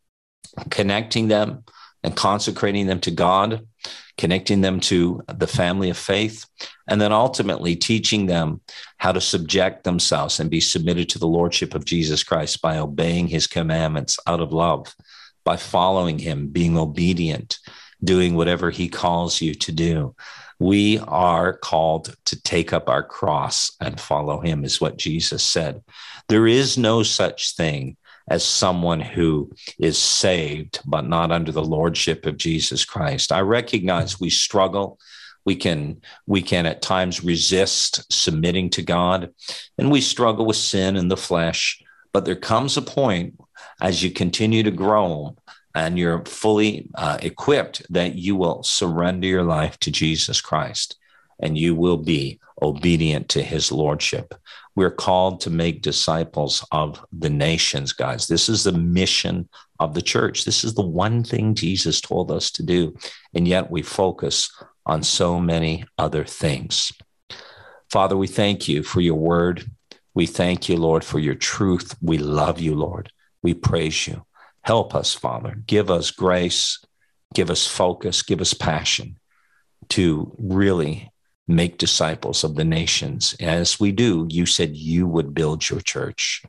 connecting 0.70 1.26
them 1.26 1.64
and 2.04 2.14
consecrating 2.14 2.86
them 2.86 3.00
to 3.00 3.10
God, 3.10 3.66
connecting 4.16 4.60
them 4.60 4.80
to 4.80 5.22
the 5.32 5.46
family 5.46 5.90
of 5.90 5.96
faith, 5.96 6.44
and 6.88 7.00
then 7.00 7.12
ultimately 7.12 7.76
teaching 7.76 8.26
them 8.26 8.60
how 8.98 9.12
to 9.12 9.20
subject 9.20 9.84
themselves 9.84 10.40
and 10.40 10.50
be 10.50 10.60
submitted 10.60 11.08
to 11.08 11.18
the 11.18 11.26
lordship 11.26 11.74
of 11.74 11.84
Jesus 11.84 12.22
Christ 12.22 12.60
by 12.60 12.78
obeying 12.78 13.28
his 13.28 13.46
commandments 13.46 14.18
out 14.26 14.40
of 14.40 14.52
love, 14.52 14.94
by 15.44 15.56
following 15.56 16.18
him, 16.18 16.48
being 16.48 16.76
obedient, 16.76 17.58
doing 18.02 18.34
whatever 18.34 18.70
he 18.70 18.88
calls 18.88 19.40
you 19.40 19.54
to 19.54 19.72
do. 19.72 20.14
We 20.60 20.98
are 20.98 21.52
called 21.52 22.16
to 22.26 22.42
take 22.42 22.72
up 22.72 22.88
our 22.88 23.04
cross 23.04 23.70
and 23.80 24.00
follow 24.00 24.40
him, 24.40 24.64
is 24.64 24.80
what 24.80 24.98
Jesus 24.98 25.42
said. 25.42 25.82
There 26.28 26.48
is 26.48 26.76
no 26.76 27.04
such 27.04 27.54
thing 27.54 27.96
as 28.30 28.44
someone 28.44 29.00
who 29.00 29.50
is 29.78 29.98
saved 29.98 30.80
but 30.84 31.06
not 31.06 31.32
under 31.32 31.52
the 31.52 31.64
lordship 31.64 32.26
of 32.26 32.36
Jesus 32.36 32.84
Christ. 32.84 33.32
I 33.32 33.40
recognize 33.40 34.20
we 34.20 34.30
struggle. 34.30 34.98
We 35.44 35.56
can 35.56 36.02
we 36.26 36.42
can 36.42 36.66
at 36.66 36.82
times 36.82 37.24
resist 37.24 38.04
submitting 38.12 38.70
to 38.70 38.82
god 38.82 39.32
and 39.78 39.90
we 39.90 40.00
struggle 40.00 40.44
with 40.44 40.56
sin 40.56 40.96
in 40.96 41.08
the 41.08 41.16
flesh. 41.16 41.82
But 42.12 42.24
there 42.24 42.36
comes 42.36 42.76
a 42.76 42.82
point 42.82 43.38
as 43.80 44.02
you 44.02 44.10
continue 44.10 44.62
to 44.62 44.70
grow 44.70 45.36
and 45.74 45.98
you're 45.98 46.24
fully 46.24 46.90
uh, 46.94 47.18
equipped 47.22 47.82
that 47.90 48.14
you 48.14 48.36
will 48.36 48.62
surrender 48.62 49.26
your 49.26 49.44
life 49.44 49.78
to 49.78 49.90
jesus 49.90 50.40
christ 50.40 50.97
and 51.40 51.56
you 51.56 51.74
will 51.74 51.96
be 51.96 52.38
obedient 52.62 53.28
to 53.28 53.42
his 53.42 53.70
lordship 53.70 54.34
we're 54.74 54.90
called 54.90 55.40
to 55.40 55.50
make 55.50 55.82
disciples 55.82 56.64
of 56.72 57.04
the 57.12 57.30
nations 57.30 57.92
guys 57.92 58.26
this 58.26 58.48
is 58.48 58.64
the 58.64 58.72
mission 58.72 59.48
of 59.78 59.94
the 59.94 60.02
church 60.02 60.44
this 60.44 60.64
is 60.64 60.74
the 60.74 60.86
one 60.86 61.22
thing 61.22 61.54
jesus 61.54 62.00
told 62.00 62.32
us 62.32 62.50
to 62.50 62.62
do 62.62 62.94
and 63.34 63.46
yet 63.46 63.70
we 63.70 63.82
focus 63.82 64.50
on 64.88 65.02
so 65.02 65.38
many 65.38 65.84
other 65.98 66.24
things. 66.24 66.92
Father, 67.90 68.16
we 68.16 68.26
thank 68.26 68.66
you 68.68 68.82
for 68.82 69.00
your 69.00 69.16
word. 69.16 69.70
We 70.14 70.26
thank 70.26 70.68
you, 70.68 70.76
Lord, 70.76 71.04
for 71.04 71.18
your 71.18 71.34
truth. 71.34 71.94
We 72.00 72.18
love 72.18 72.58
you, 72.58 72.74
Lord. 72.74 73.12
We 73.42 73.54
praise 73.54 74.08
you. 74.08 74.24
Help 74.62 74.94
us, 74.94 75.14
Father. 75.14 75.62
Give 75.66 75.90
us 75.90 76.10
grace, 76.10 76.84
give 77.34 77.50
us 77.50 77.66
focus, 77.66 78.22
give 78.22 78.40
us 78.40 78.54
passion 78.54 79.18
to 79.90 80.34
really 80.38 81.12
make 81.48 81.78
disciples 81.78 82.44
of 82.44 82.54
the 82.54 82.64
nations. 82.64 83.34
As 83.40 83.80
we 83.80 83.90
do, 83.90 84.28
you 84.30 84.46
said 84.46 84.76
you 84.76 85.08
would 85.08 85.34
build 85.34 85.68
your 85.68 85.80
church. 85.80 86.44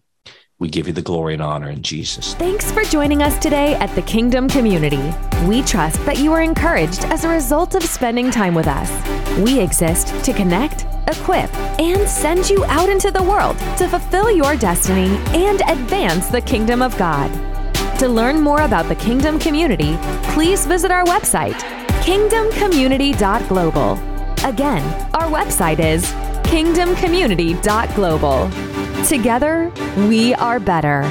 We 0.60 0.68
give 0.68 0.88
you 0.88 0.94
the 0.94 1.02
glory 1.02 1.36
and 1.36 1.42
honor 1.42 1.70
in 1.70 1.82
Jesus. 1.82 2.34
Thanks 2.34 2.70
for 2.70 2.84
joining 2.84 3.24
us 3.24 3.40
today 3.40 3.76
at 3.76 3.96
the 3.96 4.02
Kingdom 4.02 4.50
Community. 4.50 5.14
We 5.46 5.62
trust 5.62 6.06
that 6.06 6.18
you 6.18 6.34
are 6.34 6.42
encouraged 6.42 7.06
as 7.06 7.24
a 7.24 7.30
result 7.30 7.76
of 7.76 7.84
spending 7.84 8.30
time 8.30 8.54
with 8.54 8.68
us. 8.68 8.92
We 9.40 9.62
exist 9.62 10.10
to 10.26 10.34
connect, 10.34 10.86
equip, 11.08 11.50
and 11.80 12.06
send 12.10 12.50
you 12.50 12.66
out 12.66 12.90
into 12.90 13.10
the 13.10 13.24
world 13.24 13.58
to 13.78 13.88
fulfill 13.88 14.30
your 14.30 14.58
destiny 14.58 15.16
and 15.28 15.62
advance 15.62 16.28
the 16.28 16.42
kingdom 16.42 16.82
of 16.82 16.98
God. 16.98 17.32
To 18.00 18.10
learn 18.10 18.42
more 18.42 18.64
about 18.64 18.90
the 18.90 18.96
Kingdom 18.96 19.40
Community, 19.40 19.96
please 20.34 20.66
visit 20.66 20.92
our 20.92 21.06
website, 21.06 21.56
kingdomcommunity.global. 22.02 24.19
Again, 24.46 24.82
our 25.14 25.30
website 25.30 25.80
is 25.80 26.06
kingdomcommunity.global. 26.44 28.50
Together, 29.06 29.70
we 30.08 30.34
are 30.36 30.62
better. 30.62 31.04